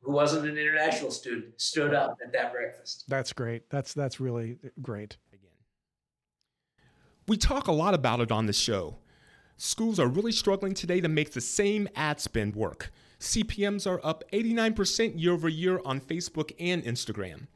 who 0.00 0.12
wasn't 0.12 0.46
an 0.46 0.56
international 0.56 1.10
student 1.10 1.60
stood 1.60 1.94
up 1.94 2.18
at 2.24 2.32
that 2.32 2.52
breakfast. 2.52 3.04
That's 3.08 3.32
great. 3.32 3.68
That's 3.70 3.94
that's 3.94 4.20
really 4.20 4.58
great. 4.82 5.16
Again. 5.32 5.50
We 7.26 7.36
talk 7.36 7.66
a 7.66 7.72
lot 7.72 7.94
about 7.94 8.20
it 8.20 8.30
on 8.30 8.46
the 8.46 8.52
show. 8.52 8.98
Schools 9.56 9.98
are 9.98 10.08
really 10.08 10.32
struggling 10.32 10.74
today 10.74 11.00
to 11.00 11.08
make 11.08 11.32
the 11.32 11.40
same 11.40 11.88
ad 11.94 12.20
spend 12.20 12.54
work. 12.56 12.90
CPMs 13.20 13.86
are 13.86 14.00
up 14.04 14.24
89% 14.32 15.18
year 15.18 15.32
over 15.32 15.48
year 15.48 15.80
on 15.84 16.00
Facebook 16.00 16.52
and 16.58 16.82
Instagram. 16.84 17.46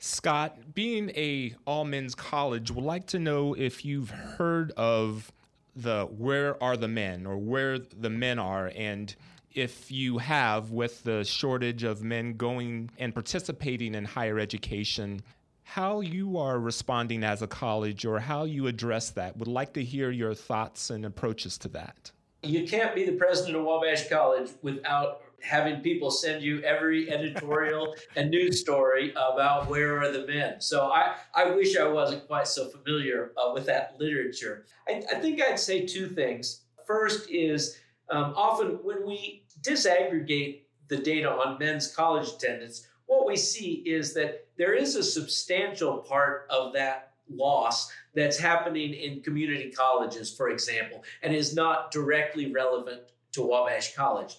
Scott, 0.06 0.74
being 0.74 1.10
a 1.10 1.54
all 1.66 1.84
men's 1.84 2.14
college, 2.14 2.70
would 2.70 2.84
like 2.84 3.06
to 3.08 3.18
know 3.18 3.54
if 3.54 3.84
you've 3.84 4.10
heard 4.10 4.70
of 4.76 5.32
the 5.74 6.06
Where 6.06 6.62
Are 6.62 6.76
the 6.76 6.88
Men 6.88 7.26
or 7.26 7.36
Where 7.36 7.78
the 7.78 8.10
Men 8.10 8.38
Are, 8.38 8.72
and 8.74 9.14
if 9.54 9.90
you 9.90 10.18
have, 10.18 10.70
with 10.70 11.02
the 11.02 11.24
shortage 11.24 11.82
of 11.82 12.02
men 12.02 12.34
going 12.34 12.90
and 12.98 13.12
participating 13.12 13.94
in 13.94 14.04
higher 14.04 14.38
education, 14.38 15.22
how 15.62 16.00
you 16.00 16.38
are 16.38 16.60
responding 16.60 17.24
as 17.24 17.42
a 17.42 17.46
college 17.46 18.04
or 18.04 18.20
how 18.20 18.44
you 18.44 18.68
address 18.68 19.10
that. 19.10 19.36
Would 19.36 19.48
like 19.48 19.72
to 19.72 19.82
hear 19.82 20.10
your 20.10 20.34
thoughts 20.34 20.90
and 20.90 21.04
approaches 21.04 21.58
to 21.58 21.68
that. 21.68 22.12
You 22.42 22.66
can't 22.68 22.94
be 22.94 23.04
the 23.04 23.12
president 23.12 23.56
of 23.56 23.64
Wabash 23.64 24.08
College 24.08 24.50
without 24.62 25.22
having 25.46 25.80
people 25.80 26.10
send 26.10 26.42
you 26.42 26.60
every 26.62 27.10
editorial 27.10 27.94
and 28.16 28.30
news 28.30 28.60
story 28.60 29.12
about 29.12 29.68
where 29.68 30.00
are 30.00 30.10
the 30.10 30.26
men. 30.26 30.60
So 30.60 30.90
I, 30.90 31.14
I 31.34 31.50
wish 31.50 31.76
I 31.76 31.86
wasn't 31.86 32.26
quite 32.26 32.48
so 32.48 32.68
familiar 32.68 33.32
uh, 33.36 33.52
with 33.54 33.66
that 33.66 33.96
literature. 33.98 34.66
I, 34.88 35.02
I, 35.12 35.18
think 35.20 35.40
I'd 35.40 35.58
say 35.58 35.86
two 35.86 36.08
things. 36.08 36.62
First 36.86 37.30
is 37.30 37.78
um, 38.10 38.34
often 38.36 38.78
when 38.82 39.06
we 39.06 39.44
disaggregate 39.62 40.62
the 40.88 40.96
data 40.96 41.30
on 41.30 41.58
men's 41.58 41.94
college 41.94 42.28
attendance, 42.28 42.88
what 43.06 43.26
we 43.26 43.36
see 43.36 43.84
is 43.86 44.14
that 44.14 44.48
there 44.58 44.74
is 44.74 44.96
a 44.96 45.02
substantial 45.02 45.98
part 45.98 46.46
of 46.50 46.72
that 46.72 47.12
loss 47.28 47.90
that's 48.14 48.38
happening 48.38 48.94
in 48.94 49.22
community 49.22 49.70
colleges, 49.70 50.32
for 50.32 50.50
example, 50.50 51.04
and 51.22 51.34
is 51.34 51.54
not 51.54 51.90
directly 51.90 52.52
relevant 52.52 53.02
to 53.32 53.42
Wabash 53.42 53.94
College. 53.94 54.36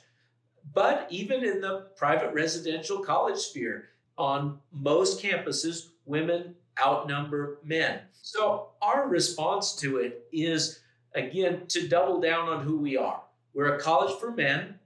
But 0.73 1.07
even 1.09 1.43
in 1.43 1.61
the 1.61 1.87
private 1.95 2.33
residential 2.33 2.99
college 2.99 3.37
sphere, 3.37 3.89
on 4.17 4.59
most 4.71 5.21
campuses, 5.21 5.89
women 6.05 6.55
outnumber 6.83 7.59
men. 7.63 8.01
So 8.21 8.69
our 8.81 9.07
response 9.07 9.75
to 9.77 9.97
it 9.97 10.27
is, 10.31 10.81
again, 11.15 11.63
to 11.69 11.87
double 11.87 12.19
down 12.19 12.49
on 12.49 12.63
who 12.63 12.77
we 12.77 12.97
are. 12.97 13.21
We're 13.53 13.75
a 13.75 13.79
college 13.79 14.19
for 14.19 14.31
men. 14.31 14.79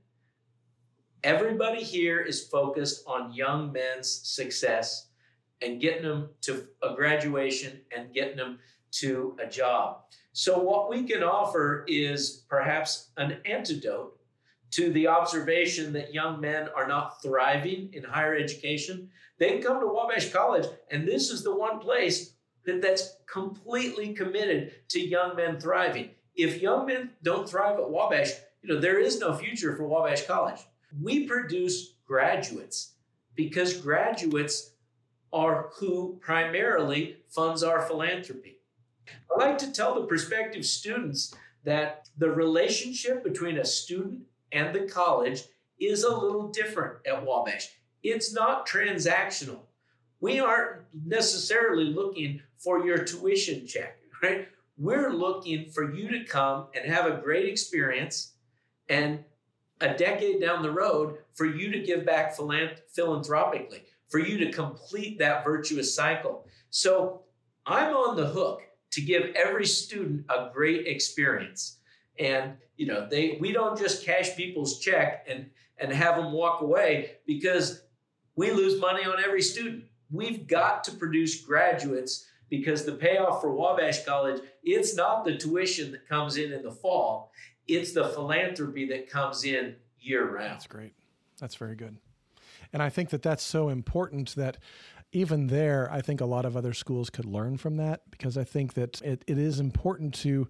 Everybody 1.24 1.84
here 1.84 2.20
is 2.20 2.48
focused 2.48 3.04
on 3.08 3.34
young 3.34 3.72
men's 3.72 4.10
success 4.10 5.08
and 5.62 5.80
getting 5.80 6.04
them 6.04 6.30
to 6.42 6.68
a 6.82 6.96
graduation 6.96 7.82
and 7.96 8.14
getting 8.14 8.38
them 8.38 8.60
to 8.92 9.38
a 9.42 9.48
job. 9.48 10.02
So, 10.34 10.60
what 10.60 10.90
we 10.90 11.04
can 11.04 11.24
offer 11.24 11.86
is 11.88 12.46
perhaps 12.50 13.10
an 13.18 13.38
antidote 13.46 14.18
to 14.72 14.92
the 14.92 15.08
observation 15.08 15.94
that 15.94 16.14
young 16.14 16.40
men 16.40 16.70
are 16.76 16.88
not 16.88 17.22
thriving 17.22 17.90
in 17.94 18.04
higher 18.04 18.36
education, 18.36 19.10
they 19.38 19.50
can 19.50 19.62
come 19.62 19.80
to 19.80 19.88
Wabash 19.88 20.32
College, 20.32 20.68
and 20.90 21.08
this 21.08 21.30
is 21.30 21.44
the 21.44 21.56
one 21.56 21.80
place 21.80 22.34
that, 22.66 22.82
that's 22.82 23.18
completely 23.32 24.14
committed 24.14 24.72
to 24.90 25.00
young 25.00 25.36
men 25.36 25.60
thriving. 25.60 26.12
If 26.36 26.62
young 26.62 26.86
men 26.86 27.12
don't 27.24 27.50
thrive 27.50 27.80
at 27.80 27.90
Wabash, 27.90 28.32
you 28.62 28.74
know, 28.74 28.80
there 28.80 29.00
is 29.00 29.20
no 29.20 29.34
future 29.34 29.76
for 29.76 29.88
Wabash 29.88 30.26
College. 30.26 30.60
We 31.02 31.28
produce 31.28 31.96
graduates 32.06 32.94
because 33.36 33.74
graduates 33.74 34.72
are 35.34 35.70
who 35.78 36.20
primarily 36.22 37.18
funds 37.30 37.64
our 37.64 37.82
philanthropy. 37.82 38.58
I 39.36 39.44
like 39.44 39.58
to 39.60 39.72
tell 39.72 39.96
the 39.96 40.06
prospective 40.06 40.66
students 40.66 41.34
that 41.64 42.10
the 42.18 42.30
relationship 42.30 43.24
between 43.24 43.58
a 43.58 43.66
student 43.66 44.22
and 44.52 44.74
the 44.74 44.88
college 44.88 45.44
is 45.80 46.04
a 46.04 46.16
little 46.16 46.50
different 46.50 47.06
at 47.06 47.26
Wabash. 47.26 47.70
It's 48.04 48.34
not 48.34 48.68
transactional. 48.68 49.60
We 50.20 50.40
aren't 50.40 50.84
necessarily 51.06 51.86
looking 51.86 52.42
for 52.58 52.86
your 52.86 53.00
tuition 53.00 53.66
check, 53.66 53.98
right? 54.22 54.48
We're 54.78 55.12
looking 55.12 55.70
for 55.70 55.94
you 55.94 56.10
to 56.10 56.24
come 56.24 56.68
and 56.76 56.92
have 56.92 57.06
a 57.06 57.22
great 57.22 57.48
experience 57.48 58.34
and 58.90 59.24
a 59.80 59.96
decade 59.96 60.42
down 60.42 60.62
the 60.62 60.72
road 60.72 61.18
for 61.34 61.46
you 61.46 61.72
to 61.72 61.80
give 61.80 62.06
back 62.06 62.36
philanthropically, 62.36 63.84
for 64.10 64.20
you 64.20 64.38
to 64.38 64.52
complete 64.52 65.18
that 65.20 65.44
virtuous 65.44 65.94
cycle. 65.94 66.46
So 66.70 67.22
I'm 67.66 67.94
on 67.94 68.16
the 68.16 68.28
hook 68.28 68.62
to 68.92 69.02
give 69.02 69.34
every 69.36 69.66
student 69.66 70.26
a 70.30 70.50
great 70.54 70.86
experience. 70.88 71.78
And 72.20 72.54
you 72.82 72.88
know, 72.88 73.08
they 73.08 73.38
we 73.40 73.52
don't 73.52 73.78
just 73.78 74.04
cash 74.04 74.36
people's 74.36 74.80
check 74.80 75.28
and 75.30 75.52
and 75.78 75.94
have 75.94 76.16
them 76.16 76.32
walk 76.32 76.62
away 76.62 77.18
because 77.28 77.84
we 78.36 78.50
lose 78.50 78.82
money 78.82 79.06
on 79.06 79.24
every 79.24 79.44
student. 79.44 79.84
We've 80.10 80.48
got 80.48 80.84
to 80.86 80.92
produce 80.94 81.42
graduates 81.42 82.26
because 82.50 82.84
the 82.84 82.94
payoff 82.94 83.40
for 83.40 83.54
Wabash 83.54 84.04
College, 84.04 84.42
it's 84.64 84.96
not 84.96 85.26
the 85.26 85.38
tuition 85.38 85.92
that 85.92 86.10
comes 86.10 86.38
in 86.38 86.52
in 86.52 86.64
the 86.64 86.72
fall, 86.72 87.32
it's 87.68 87.92
the 87.94 88.06
philanthropy 88.06 88.88
that 88.88 89.08
comes 89.08 89.44
in 89.44 89.76
year 90.00 90.28
round. 90.28 90.50
That's 90.50 90.66
great. 90.66 90.94
That's 91.40 91.56
very 91.56 91.76
good. 91.76 91.98
And 92.74 92.82
I 92.82 92.90
think 92.90 93.12
that 93.12 93.22
that's 93.22 93.44
so 93.44 93.70
important 93.70 94.34
that 94.38 94.58
even 95.12 95.48
there, 95.48 95.88
I 95.92 96.02
think 96.02 96.20
a 96.20 96.26
lot 96.26 96.46
of 96.46 96.58
other 96.58 96.74
schools 96.74 97.12
could 97.12 97.26
learn 97.26 97.58
from 97.58 97.78
that 97.78 98.10
because 98.10 98.40
I 98.40 98.44
think 98.44 98.74
that 98.74 99.04
it, 99.04 99.24
it 99.28 99.38
is 99.38 99.60
important 99.60 100.16
to 100.16 100.50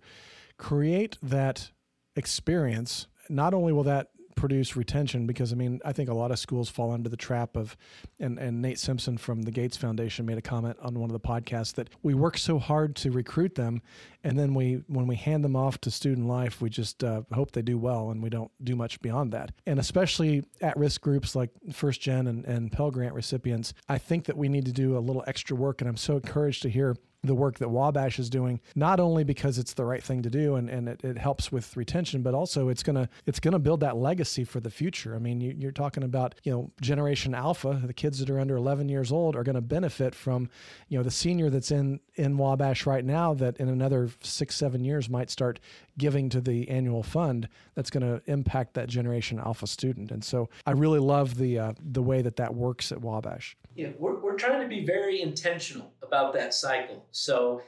create 0.58 1.18
that 1.22 1.72
experience, 2.16 3.08
not 3.30 3.54
only 3.54 3.74
will 3.74 3.84
that 3.84 4.10
produce 4.36 4.76
retention 4.76 5.28
because 5.28 5.52
I 5.52 5.56
mean 5.56 5.80
I 5.86 5.94
think 5.94 6.10
a 6.10 6.14
lot 6.14 6.32
of 6.32 6.40
schools 6.40 6.70
fall 6.70 6.94
into 6.94 7.10
the 7.10 7.18
trap 7.18 7.56
of 7.56 7.78
and 8.20 8.40
and 8.40 8.62
Nate 8.62 8.80
Simpson 8.80 9.18
from 9.18 9.44
the 9.44 9.52
Gates 9.52 9.78
Foundation 9.78 10.26
made 10.26 10.38
a 10.38 10.42
comment 10.42 10.78
on 10.82 11.00
one 11.00 11.10
of 11.10 11.14
the 11.14 11.20
podcasts 11.20 11.74
that 11.76 11.90
we 12.02 12.14
work 12.14 12.38
so 12.38 12.60
hard 12.60 12.96
to 12.98 13.12
recruit 13.12 13.56
them 13.56 13.82
and 14.24 14.38
then 14.38 14.54
we 14.54 14.84
when 14.88 15.08
we 15.08 15.16
hand 15.16 15.44
them 15.44 15.56
off 15.56 15.80
to 15.82 15.92
student 15.92 16.28
life 16.28 16.62
we 16.62 16.70
just 16.70 17.04
uh, 17.04 17.22
hope 17.34 17.52
they 17.52 17.62
do 17.62 17.78
well 17.78 18.10
and 18.10 18.22
we 18.22 18.30
don't 18.30 18.52
do 18.64 18.76
much 18.76 19.00
beyond 19.02 19.32
that. 19.34 19.52
And 19.66 19.80
especially 19.80 20.44
at 20.62 20.78
risk 20.78 21.02
groups 21.02 21.36
like 21.36 21.50
first 21.72 22.02
gen 22.02 22.28
and, 22.28 22.46
and 22.46 22.72
Pell 22.72 22.92
Grant 22.92 23.14
recipients 23.14 23.74
I 23.90 23.98
think 23.98 24.26
that 24.26 24.38
we 24.38 24.50
need 24.50 24.66
to 24.66 24.74
do 24.74 24.98
a 24.98 25.00
little 25.00 25.24
extra 25.28 25.56
work 25.56 25.82
and 25.82 25.90
I'm 25.90 25.98
so 25.98 26.16
encouraged 26.16 26.64
to 26.64 26.70
hear 26.70 26.96
the 27.24 27.36
work 27.36 27.60
that 27.60 27.70
Wabash 27.70 28.18
is 28.18 28.30
doing, 28.30 28.60
not 28.76 29.00
only 29.00 29.24
because 29.24 29.60
it's 29.60 29.74
the 29.74 29.86
right 29.86 30.02
thing 30.02 30.24
to 30.24 30.30
do 30.30 30.56
and, 30.56 30.70
and 30.70 30.90
it, 30.90 31.04
it 31.04 31.18
helps 31.18 31.52
with 31.52 31.78
retention, 31.78 32.24
but 32.24 32.34
also 32.34 32.70
it's 32.70 32.82
gonna 32.82 33.10
it's 33.28 33.40
gonna 33.40 33.60
build 33.60 33.82
that 33.82 33.96
legacy 33.96 34.44
for 34.44 34.60
the 34.60 34.72
future. 34.72 35.16
I 35.16 35.20
mean, 35.20 35.40
you, 35.40 35.54
you're 35.58 35.72
talking 35.72 36.04
about 36.04 36.36
you 36.44 36.52
know 36.52 36.72
Generation 36.82 37.36
Alpha, 37.36 37.80
the 37.84 37.94
kids 37.94 38.20
that 38.20 38.30
are 38.30 38.40
under 38.40 38.56
11 38.56 38.90
years 38.90 39.12
old 39.12 39.36
are 39.36 39.44
to 39.56 39.62
benefit 39.62 40.16
from 40.16 40.50
you 40.88 40.98
know 40.98 41.04
the 41.04 41.12
senior 41.12 41.50
that's 41.50 41.72
in 41.72 42.00
in 42.16 42.38
Wabash 42.38 42.86
right 42.86 43.06
now 43.06 43.34
that 43.36 43.58
in 43.58 43.70
another 43.70 44.10
six 44.24 44.56
seven 44.56 44.84
years 44.84 45.10
might 45.10 45.30
start 45.30 45.60
giving 45.98 46.30
to 46.30 46.42
the 46.42 46.70
annual 46.70 47.04
fund 47.04 47.48
that's 47.76 47.92
to 48.02 48.22
impact 48.26 48.74
that 48.74 48.90
Generation 48.90 49.40
Alpha 49.40 49.68
student. 49.68 50.12
And 50.12 50.24
so 50.24 50.50
I 50.66 50.72
really 50.72 51.00
love 51.00 51.36
the 51.38 51.60
uh, 51.60 51.74
the 51.80 52.02
way 52.02 52.24
that 52.24 52.38
that 52.38 52.56
works 52.56 52.92
at 52.92 53.02
Wabash. 53.02 53.56
Yeah, 53.76 53.90
we're, 53.98 54.20
we're 54.20 54.36
trying 54.36 54.62
to 54.62 54.68
be 54.68 54.86
very 54.86 55.22
intentional 55.22 55.94
about 56.12 56.34
that 56.34 56.54
cycle. 56.54 57.06
So 57.12 57.62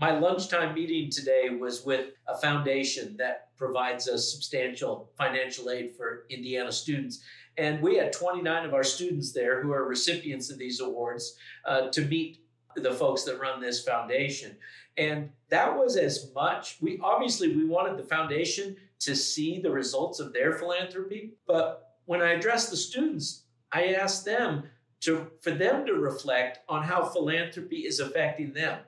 my 0.00 0.16
lunchtime 0.16 0.72
meeting 0.72 1.10
today 1.10 1.50
was 1.50 1.84
with 1.84 2.10
a 2.28 2.38
foundation 2.38 3.16
that 3.16 3.48
provides 3.56 4.08
us 4.08 4.32
substantial 4.32 5.10
financial 5.18 5.68
aid 5.70 5.96
for 5.96 6.24
Indiana 6.30 6.70
students. 6.70 7.24
And 7.56 7.82
we 7.82 7.96
had 7.96 8.12
29 8.12 8.66
of 8.66 8.72
our 8.72 8.84
students 8.84 9.32
there 9.32 9.60
who 9.60 9.72
are 9.72 9.88
recipients 9.88 10.48
of 10.48 10.58
these 10.58 10.78
awards 10.78 11.36
uh, 11.64 11.88
to 11.88 12.02
meet 12.02 12.44
the 12.76 12.92
folks 12.92 13.24
that 13.24 13.40
run 13.40 13.60
this 13.60 13.82
foundation. 13.82 14.56
And 14.96 15.30
that 15.48 15.76
was 15.76 15.96
as 15.96 16.30
much, 16.36 16.78
we 16.80 17.00
obviously 17.02 17.56
we 17.56 17.64
wanted 17.64 17.98
the 17.98 18.08
foundation 18.08 18.76
to 19.00 19.16
see 19.16 19.60
the 19.60 19.72
results 19.72 20.20
of 20.20 20.32
their 20.32 20.52
philanthropy. 20.52 21.32
But 21.48 21.96
when 22.04 22.22
I 22.22 22.34
addressed 22.34 22.70
the 22.70 22.76
students, 22.76 23.42
I 23.72 23.94
asked 23.94 24.24
them 24.24 24.62
to 25.00 25.30
for 25.40 25.50
them 25.50 25.86
to 25.86 25.94
reflect 25.94 26.60
on 26.68 26.82
how 26.82 27.04
philanthropy 27.04 27.78
is 27.86 28.00
affecting 28.00 28.52
them. 28.52 28.80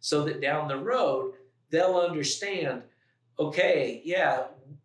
So 0.00 0.24
that 0.24 0.40
down 0.40 0.68
the 0.68 0.78
road 0.78 1.34
they'll 1.70 1.96
understand 1.96 2.82
okay 3.38 4.02
yeah 4.04 4.44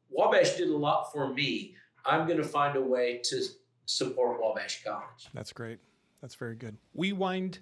wabash 0.09 0.55
did 0.55 0.69
a 0.69 0.75
lot 0.75 1.11
for 1.11 1.33
me. 1.33 1.75
I'm 2.05 2.25
going 2.25 2.37
to 2.37 2.47
find 2.47 2.75
a 2.75 2.81
way 2.81 3.19
to 3.25 3.43
support 3.85 4.41
wabash 4.41 4.83
college. 4.83 5.27
That's 5.33 5.51
great. 5.51 5.79
That's 6.21 6.35
very 6.35 6.55
good. 6.55 6.77
We 6.93 7.13
wind 7.13 7.59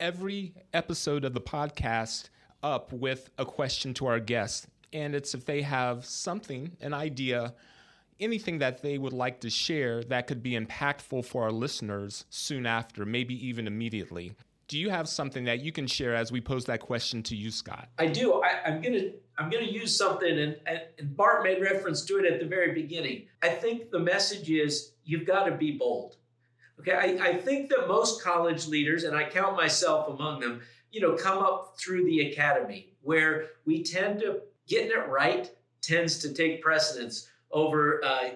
every 0.00 0.54
episode 0.74 1.24
of 1.24 1.32
the 1.32 1.40
podcast 1.40 2.28
up 2.62 2.92
with 2.92 3.30
a 3.38 3.44
question 3.44 3.94
to 3.94 4.06
our 4.06 4.20
guests. 4.20 4.66
And 4.92 5.14
it's 5.14 5.34
if 5.34 5.44
they 5.44 5.62
have 5.62 6.04
something 6.04 6.76
an 6.80 6.92
idea 6.92 7.54
anything 8.20 8.58
that 8.58 8.82
they 8.82 8.98
would 8.98 9.12
like 9.12 9.40
to 9.40 9.50
share 9.50 10.02
that 10.04 10.26
could 10.26 10.42
be 10.42 10.52
impactful 10.52 11.24
for 11.24 11.44
our 11.44 11.52
listeners 11.52 12.24
soon 12.30 12.66
after, 12.66 13.04
maybe 13.04 13.34
even 13.46 13.66
immediately. 13.66 14.32
Do 14.68 14.78
you 14.78 14.90
have 14.90 15.08
something 15.08 15.44
that 15.44 15.60
you 15.60 15.70
can 15.70 15.86
share 15.86 16.14
as 16.14 16.32
we 16.32 16.40
pose 16.40 16.64
that 16.64 16.80
question 16.80 17.22
to 17.24 17.36
you, 17.36 17.50
Scott? 17.50 17.88
I 17.98 18.06
do. 18.06 18.42
I, 18.42 18.68
am 18.68 18.82
gonna 18.82 19.10
I'm 19.38 19.48
gonna 19.48 19.64
use 19.64 19.96
something, 19.96 20.38
and, 20.38 20.56
and 20.66 21.16
Bart 21.16 21.44
made 21.44 21.62
reference 21.62 22.04
to 22.06 22.18
it 22.18 22.32
at 22.32 22.40
the 22.40 22.46
very 22.46 22.72
beginning. 22.72 23.26
I 23.42 23.50
think 23.50 23.90
the 23.90 24.00
message 24.00 24.50
is 24.50 24.92
you've 25.04 25.26
got 25.26 25.44
to 25.44 25.52
be 25.52 25.72
bold. 25.72 26.16
Okay, 26.80 26.92
I, 26.92 27.28
I 27.28 27.36
think 27.36 27.70
that 27.70 27.86
most 27.86 28.22
college 28.22 28.66
leaders, 28.66 29.04
and 29.04 29.16
I 29.16 29.28
count 29.28 29.56
myself 29.56 30.08
among 30.08 30.40
them, 30.40 30.60
you 30.90 31.00
know, 31.00 31.14
come 31.14 31.38
up 31.38 31.76
through 31.78 32.04
the 32.04 32.32
academy 32.32 32.92
where 33.02 33.50
we 33.64 33.84
tend 33.84 34.20
to 34.20 34.40
getting 34.66 34.90
it 34.90 35.08
right 35.08 35.50
tends 35.80 36.18
to 36.18 36.34
take 36.34 36.60
precedence 36.60 37.28
over 37.52 38.04
uh, 38.04 38.30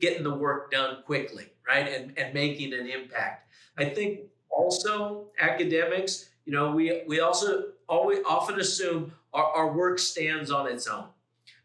getting 0.00 0.22
the 0.22 0.34
work 0.34 0.70
done 0.70 1.02
quickly, 1.04 1.46
right? 1.66 1.88
And, 1.88 2.16
and 2.18 2.34
making 2.34 2.72
an 2.72 2.86
impact. 2.86 3.48
I 3.78 3.84
think 3.84 4.20
also 4.50 5.26
academics, 5.38 6.30
you 6.44 6.52
know, 6.52 6.72
we, 6.72 7.02
we 7.06 7.20
also 7.20 7.72
always 7.88 8.18
often 8.26 8.60
assume 8.60 9.12
our, 9.32 9.44
our 9.44 9.72
work 9.72 9.98
stands 9.98 10.50
on 10.50 10.66
its 10.66 10.86
own. 10.86 11.06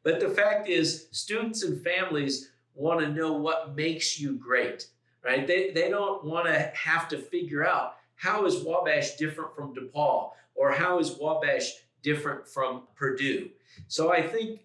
But 0.04 0.20
the 0.20 0.30
fact 0.30 0.70
is, 0.70 1.08
students 1.12 1.64
and 1.64 1.82
families 1.84 2.52
want 2.76 3.00
to 3.00 3.08
know 3.12 3.34
what 3.34 3.76
makes 3.76 4.20
you 4.20 4.36
great, 4.36 4.88
right? 5.24 5.48
They, 5.48 5.72
they 5.72 5.90
don't 5.90 6.24
want 6.24 6.46
to 6.46 6.72
have 6.76 7.08
to 7.10 7.18
figure 7.18 7.66
out 7.66 7.96
how 8.16 8.46
is 8.46 8.64
Wabash 8.64 9.16
different 9.16 9.56
from 9.56 9.74
DePauw 9.74 10.32
or 10.54 10.72
how 10.72 11.00
is 11.00 11.18
Wabash 11.20 11.72
different 12.04 12.48
from 12.48 12.84
Purdue. 12.96 13.50
So 13.88 14.14
I 14.14 14.22
think 14.22 14.62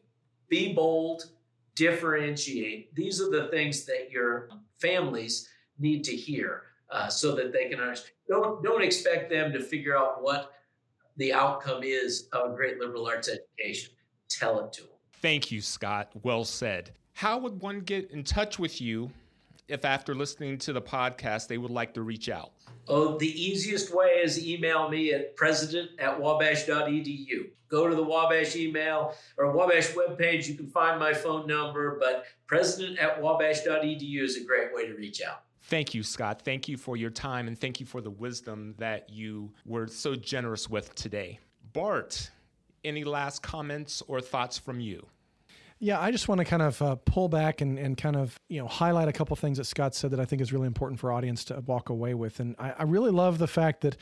be 0.48 0.72
bold, 0.74 1.30
differentiate. 1.80 2.94
These 2.94 3.22
are 3.22 3.30
the 3.30 3.48
things 3.48 3.86
that 3.86 4.10
your 4.10 4.50
families 4.78 5.48
need 5.78 6.04
to 6.04 6.14
hear 6.14 6.64
uh, 6.90 7.08
so 7.08 7.34
that 7.34 7.54
they 7.54 7.70
can 7.70 7.80
understand. 7.80 8.12
Don't, 8.28 8.62
don't 8.62 8.82
expect 8.82 9.30
them 9.30 9.50
to 9.54 9.60
figure 9.60 9.96
out 9.96 10.22
what 10.22 10.52
the 11.16 11.32
outcome 11.32 11.82
is 11.82 12.28
of 12.34 12.52
a 12.52 12.54
great 12.54 12.78
liberal 12.78 13.06
arts 13.06 13.30
education. 13.30 13.94
Tell 14.28 14.60
it 14.60 14.74
to 14.74 14.82
them. 14.82 14.90
Thank 15.22 15.50
you, 15.50 15.62
Scott. 15.62 16.10
Well 16.22 16.44
said. 16.44 16.92
How 17.14 17.38
would 17.38 17.62
one 17.62 17.80
get 17.80 18.10
in 18.10 18.24
touch 18.24 18.58
with 18.58 18.82
you 18.82 19.10
if 19.70 19.84
after 19.84 20.14
listening 20.14 20.58
to 20.58 20.72
the 20.72 20.82
podcast 20.82 21.48
they 21.48 21.58
would 21.58 21.70
like 21.70 21.94
to 21.94 22.02
reach 22.02 22.28
out? 22.28 22.52
Oh, 22.88 23.16
the 23.18 23.28
easiest 23.28 23.94
way 23.94 24.20
is 24.22 24.44
email 24.44 24.88
me 24.88 25.12
at 25.12 25.36
president 25.36 25.90
at 25.98 26.20
wabash.edu. 26.20 27.50
Go 27.68 27.88
to 27.88 27.94
the 27.94 28.02
Wabash 28.02 28.56
email 28.56 29.14
or 29.38 29.52
Wabash 29.52 29.92
webpage. 29.92 30.48
You 30.48 30.56
can 30.56 30.66
find 30.66 30.98
my 30.98 31.14
phone 31.14 31.46
number, 31.46 31.98
but 32.00 32.24
president 32.48 32.98
at 32.98 33.22
wabash.edu 33.22 34.22
is 34.22 34.36
a 34.36 34.44
great 34.44 34.74
way 34.74 34.88
to 34.88 34.94
reach 34.94 35.22
out. 35.22 35.44
Thank 35.62 35.94
you, 35.94 36.02
Scott. 36.02 36.42
Thank 36.42 36.68
you 36.68 36.76
for 36.76 36.96
your 36.96 37.10
time 37.10 37.46
and 37.46 37.56
thank 37.56 37.78
you 37.78 37.86
for 37.86 38.00
the 38.00 38.10
wisdom 38.10 38.74
that 38.78 39.08
you 39.08 39.52
were 39.64 39.86
so 39.86 40.16
generous 40.16 40.68
with 40.68 40.92
today. 40.96 41.38
Bart, 41.72 42.30
any 42.82 43.04
last 43.04 43.40
comments 43.40 44.02
or 44.08 44.20
thoughts 44.20 44.58
from 44.58 44.80
you? 44.80 45.06
Yeah, 45.82 45.98
I 45.98 46.10
just 46.10 46.28
want 46.28 46.40
to 46.40 46.44
kind 46.44 46.60
of 46.60 46.82
uh, 46.82 46.96
pull 47.06 47.30
back 47.30 47.62
and, 47.62 47.78
and 47.78 47.96
kind 47.96 48.14
of 48.14 48.38
you 48.48 48.60
know 48.60 48.68
highlight 48.68 49.08
a 49.08 49.12
couple 49.12 49.34
things 49.34 49.56
that 49.56 49.64
Scott 49.64 49.94
said 49.94 50.10
that 50.10 50.20
I 50.20 50.26
think 50.26 50.42
is 50.42 50.52
really 50.52 50.66
important 50.66 51.00
for 51.00 51.10
audience 51.10 51.42
to 51.46 51.62
walk 51.64 51.88
away 51.88 52.12
with. 52.12 52.38
And 52.38 52.54
I, 52.58 52.74
I 52.78 52.82
really 52.82 53.10
love 53.10 53.38
the 53.38 53.46
fact 53.46 53.80
that 53.80 53.96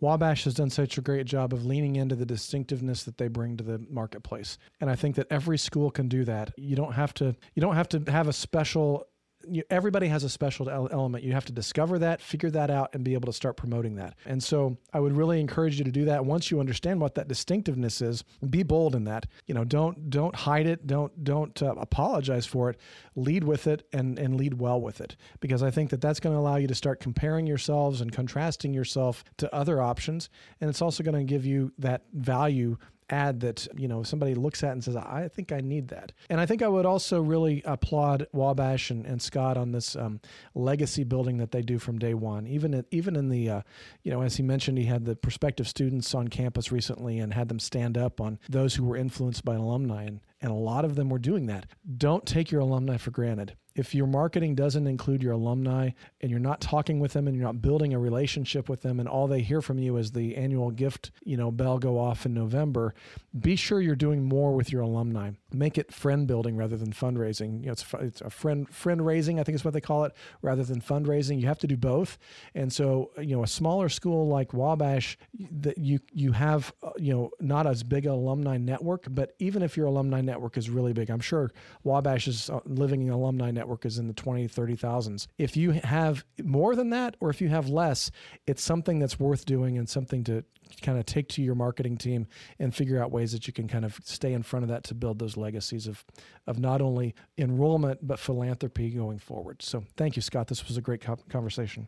Wabash 0.00 0.44
has 0.44 0.52
done 0.52 0.68
such 0.68 0.98
a 0.98 1.00
great 1.00 1.24
job 1.24 1.54
of 1.54 1.64
leaning 1.64 1.96
into 1.96 2.14
the 2.14 2.26
distinctiveness 2.26 3.04
that 3.04 3.16
they 3.16 3.28
bring 3.28 3.56
to 3.56 3.64
the 3.64 3.82
marketplace. 3.88 4.58
And 4.78 4.90
I 4.90 4.94
think 4.94 5.16
that 5.16 5.26
every 5.30 5.56
school 5.56 5.90
can 5.90 6.06
do 6.06 6.24
that. 6.26 6.52
You 6.58 6.76
don't 6.76 6.92
have 6.92 7.14
to 7.14 7.34
you 7.54 7.62
don't 7.62 7.76
have 7.76 7.88
to 7.90 8.02
have 8.08 8.28
a 8.28 8.32
special 8.34 9.06
you, 9.48 9.62
everybody 9.70 10.08
has 10.08 10.24
a 10.24 10.28
special 10.28 10.68
element. 10.68 11.24
You 11.24 11.32
have 11.32 11.44
to 11.46 11.52
discover 11.52 11.98
that, 12.00 12.20
figure 12.20 12.50
that 12.50 12.70
out, 12.70 12.94
and 12.94 13.04
be 13.04 13.14
able 13.14 13.26
to 13.26 13.32
start 13.32 13.56
promoting 13.56 13.96
that. 13.96 14.14
And 14.24 14.42
so 14.42 14.76
I 14.92 15.00
would 15.00 15.16
really 15.16 15.40
encourage 15.40 15.78
you 15.78 15.84
to 15.84 15.90
do 15.90 16.04
that. 16.06 16.24
Once 16.24 16.50
you 16.50 16.60
understand 16.60 17.00
what 17.00 17.14
that 17.14 17.28
distinctiveness 17.28 18.00
is, 18.00 18.24
be 18.48 18.62
bold 18.62 18.94
in 18.94 19.04
that. 19.04 19.26
You 19.46 19.54
know, 19.54 19.64
don't 19.64 20.10
don't 20.10 20.34
hide 20.34 20.66
it. 20.66 20.86
Don't 20.86 21.24
don't 21.24 21.62
uh, 21.62 21.74
apologize 21.76 22.46
for 22.46 22.70
it. 22.70 22.78
Lead 23.14 23.44
with 23.44 23.66
it 23.66 23.86
and 23.92 24.18
and 24.18 24.36
lead 24.36 24.54
well 24.54 24.80
with 24.80 25.00
it 25.00 25.16
because 25.40 25.62
I 25.62 25.70
think 25.70 25.90
that 25.90 26.00
that's 26.00 26.20
going 26.20 26.34
to 26.34 26.40
allow 26.40 26.56
you 26.56 26.68
to 26.68 26.74
start 26.74 27.00
comparing 27.00 27.46
yourselves 27.46 28.00
and 28.00 28.12
contrasting 28.12 28.74
yourself 28.74 29.24
to 29.38 29.54
other 29.54 29.80
options, 29.80 30.30
and 30.60 30.68
it's 30.68 30.82
also 30.82 31.02
going 31.02 31.16
to 31.16 31.24
give 31.24 31.44
you 31.44 31.72
that 31.78 32.02
value 32.12 32.76
ad 33.12 33.40
that 33.40 33.68
you 33.76 33.86
know 33.86 34.02
somebody 34.02 34.34
looks 34.34 34.64
at 34.64 34.72
and 34.72 34.82
says 34.82 34.96
i 34.96 35.28
think 35.32 35.52
i 35.52 35.60
need 35.60 35.88
that. 35.88 36.12
And 36.30 36.40
i 36.40 36.46
think 36.46 36.62
i 36.62 36.68
would 36.68 36.86
also 36.86 37.20
really 37.20 37.62
applaud 37.64 38.26
wabash 38.32 38.90
and, 38.90 39.04
and 39.04 39.20
scott 39.20 39.56
on 39.56 39.72
this 39.72 39.94
um, 39.94 40.20
legacy 40.54 41.04
building 41.04 41.36
that 41.36 41.52
they 41.52 41.62
do 41.62 41.78
from 41.78 41.98
day 41.98 42.14
one. 42.14 42.46
Even 42.46 42.84
even 42.90 43.14
in 43.14 43.28
the 43.28 43.50
uh, 43.50 43.62
you 44.02 44.10
know 44.10 44.22
as 44.22 44.36
he 44.36 44.42
mentioned 44.42 44.78
he 44.78 44.86
had 44.86 45.04
the 45.04 45.14
prospective 45.14 45.68
students 45.68 46.14
on 46.14 46.28
campus 46.28 46.72
recently 46.72 47.18
and 47.18 47.34
had 47.34 47.48
them 47.48 47.58
stand 47.58 47.98
up 47.98 48.20
on 48.20 48.38
those 48.48 48.74
who 48.74 48.84
were 48.84 48.96
influenced 48.96 49.44
by 49.44 49.54
alumni 49.54 50.04
and 50.04 50.20
and 50.40 50.50
a 50.50 50.54
lot 50.54 50.84
of 50.84 50.96
them 50.96 51.08
were 51.08 51.20
doing 51.20 51.46
that. 51.46 51.66
Don't 51.98 52.26
take 52.26 52.50
your 52.50 52.62
alumni 52.62 52.96
for 52.96 53.12
granted 53.12 53.54
if 53.74 53.94
your 53.94 54.06
marketing 54.06 54.54
doesn't 54.54 54.86
include 54.86 55.22
your 55.22 55.32
alumni 55.32 55.90
and 56.20 56.30
you're 56.30 56.40
not 56.40 56.60
talking 56.60 57.00
with 57.00 57.12
them 57.12 57.26
and 57.26 57.36
you're 57.36 57.46
not 57.46 57.62
building 57.62 57.94
a 57.94 57.98
relationship 57.98 58.68
with 58.68 58.82
them 58.82 59.00
and 59.00 59.08
all 59.08 59.26
they 59.26 59.40
hear 59.40 59.60
from 59.60 59.78
you 59.78 59.96
is 59.96 60.12
the 60.12 60.36
annual 60.36 60.70
gift 60.70 61.10
you 61.24 61.36
know 61.36 61.50
bell 61.50 61.78
go 61.78 61.98
off 61.98 62.26
in 62.26 62.34
november 62.34 62.94
be 63.38 63.56
sure 63.56 63.80
you're 63.80 63.96
doing 63.96 64.22
more 64.22 64.52
with 64.52 64.70
your 64.70 64.82
alumni. 64.82 65.30
Make 65.52 65.78
it 65.78 65.92
friend 65.92 66.26
building 66.26 66.56
rather 66.56 66.76
than 66.76 66.92
fundraising. 66.92 67.60
You 67.60 67.66
know 67.66 67.72
it's, 67.72 67.84
it's 68.00 68.20
a 68.20 68.30
friend 68.30 68.68
friend 68.68 69.04
raising 69.04 69.40
i 69.40 69.42
think 69.42 69.56
is 69.56 69.64
what 69.64 69.74
they 69.74 69.80
call 69.80 70.04
it 70.04 70.12
rather 70.42 70.64
than 70.64 70.80
fundraising. 70.80 71.40
You 71.40 71.46
have 71.46 71.58
to 71.60 71.66
do 71.66 71.76
both. 71.76 72.18
And 72.54 72.72
so 72.72 73.10
you 73.18 73.34
know 73.34 73.42
a 73.42 73.46
smaller 73.46 73.88
school 73.88 74.28
like 74.28 74.52
wabash 74.52 75.16
that 75.62 75.78
you 75.78 76.00
you 76.12 76.32
have 76.32 76.72
uh, 76.82 76.90
you 76.96 77.12
know 77.12 77.30
not 77.40 77.66
as 77.66 77.82
big 77.82 78.06
an 78.06 78.12
alumni 78.12 78.56
network 78.56 79.06
but 79.10 79.34
even 79.38 79.62
if 79.62 79.76
your 79.76 79.86
alumni 79.86 80.20
network 80.20 80.56
is 80.56 80.68
really 80.68 80.92
big 80.92 81.10
i'm 81.10 81.20
sure 81.20 81.50
wabash 81.84 82.28
is 82.28 82.50
uh, 82.50 82.60
living 82.64 83.02
in 83.02 83.10
alumni 83.10 83.50
network 83.50 83.61
network 83.62 83.86
is 83.86 83.96
in 83.96 84.08
the 84.08 84.12
20, 84.12 84.48
30,000s. 84.48 85.28
If 85.38 85.56
you 85.56 85.70
have 85.70 86.24
more 86.42 86.74
than 86.74 86.90
that, 86.90 87.16
or 87.20 87.30
if 87.30 87.40
you 87.40 87.48
have 87.48 87.68
less, 87.68 88.10
it's 88.44 88.60
something 88.60 88.98
that's 88.98 89.20
worth 89.20 89.44
doing 89.44 89.78
and 89.78 89.88
something 89.88 90.24
to 90.24 90.44
kind 90.80 90.98
of 90.98 91.06
take 91.06 91.28
to 91.28 91.42
your 91.42 91.54
marketing 91.54 91.96
team 91.96 92.26
and 92.58 92.74
figure 92.74 93.00
out 93.00 93.12
ways 93.12 93.30
that 93.30 93.46
you 93.46 93.52
can 93.52 93.68
kind 93.68 93.84
of 93.84 94.00
stay 94.02 94.32
in 94.32 94.42
front 94.42 94.64
of 94.64 94.68
that 94.68 94.82
to 94.84 94.94
build 94.94 95.20
those 95.20 95.36
legacies 95.36 95.86
of, 95.86 96.04
of 96.48 96.58
not 96.58 96.82
only 96.82 97.14
enrollment, 97.38 98.04
but 98.04 98.18
philanthropy 98.18 98.90
going 98.90 99.20
forward. 99.20 99.62
So 99.62 99.84
thank 99.96 100.16
you, 100.16 100.22
Scott. 100.22 100.48
This 100.48 100.66
was 100.66 100.76
a 100.76 100.80
great 100.80 101.04
conversation. 101.28 101.86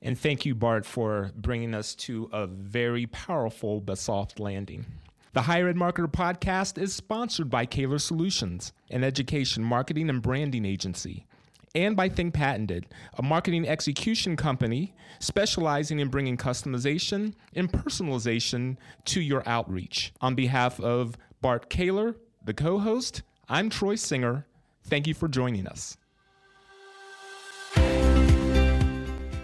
And 0.00 0.16
thank 0.16 0.46
you, 0.46 0.54
Bart, 0.54 0.86
for 0.86 1.32
bringing 1.34 1.74
us 1.74 1.96
to 1.96 2.30
a 2.32 2.46
very 2.46 3.06
powerful 3.06 3.80
but 3.80 3.98
soft 3.98 4.38
landing. 4.38 4.86
The 5.34 5.42
Higher 5.42 5.68
Ed 5.68 5.76
Marketer 5.76 6.10
podcast 6.10 6.80
is 6.80 6.94
sponsored 6.94 7.50
by 7.50 7.66
Caylor 7.66 7.98
Solutions, 7.98 8.72
an 8.90 9.04
education 9.04 9.62
marketing 9.62 10.08
and 10.08 10.22
branding 10.22 10.64
agency, 10.64 11.26
and 11.74 11.94
by 11.94 12.08
Think 12.08 12.32
Patented, 12.32 12.86
a 13.18 13.22
marketing 13.22 13.68
execution 13.68 14.36
company 14.36 14.94
specializing 15.18 15.98
in 15.98 16.08
bringing 16.08 16.38
customization 16.38 17.34
and 17.54 17.70
personalization 17.70 18.78
to 19.04 19.20
your 19.20 19.42
outreach. 19.46 20.14
On 20.22 20.34
behalf 20.34 20.80
of 20.80 21.14
Bart 21.42 21.68
Caylor, 21.68 22.16
the 22.42 22.54
co 22.54 22.78
host, 22.78 23.22
I'm 23.50 23.68
Troy 23.68 23.96
Singer. 23.96 24.46
Thank 24.84 25.06
you 25.06 25.12
for 25.12 25.28
joining 25.28 25.66
us. 25.66 25.98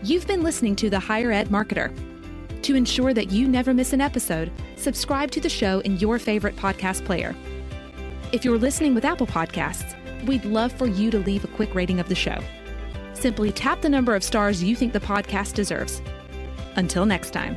You've 0.02 0.26
been 0.26 0.42
listening 0.42 0.76
to 0.76 0.88
The 0.88 0.98
Higher 0.98 1.30
Ed 1.30 1.48
Marketer. 1.48 1.94
To 2.64 2.74
ensure 2.74 3.12
that 3.12 3.30
you 3.30 3.46
never 3.46 3.74
miss 3.74 3.92
an 3.92 4.00
episode, 4.00 4.50
subscribe 4.76 5.30
to 5.32 5.40
the 5.40 5.50
show 5.50 5.80
in 5.80 5.98
your 5.98 6.18
favorite 6.18 6.56
podcast 6.56 7.04
player. 7.04 7.36
If 8.32 8.42
you're 8.42 8.56
listening 8.56 8.94
with 8.94 9.04
Apple 9.04 9.26
Podcasts, 9.26 9.94
we'd 10.24 10.46
love 10.46 10.72
for 10.72 10.86
you 10.86 11.10
to 11.10 11.18
leave 11.18 11.44
a 11.44 11.48
quick 11.48 11.74
rating 11.74 12.00
of 12.00 12.08
the 12.08 12.14
show. 12.14 12.38
Simply 13.12 13.52
tap 13.52 13.82
the 13.82 13.90
number 13.90 14.14
of 14.14 14.24
stars 14.24 14.64
you 14.64 14.74
think 14.74 14.94
the 14.94 15.00
podcast 15.00 15.52
deserves. 15.52 16.00
Until 16.76 17.04
next 17.04 17.32
time. 17.32 17.54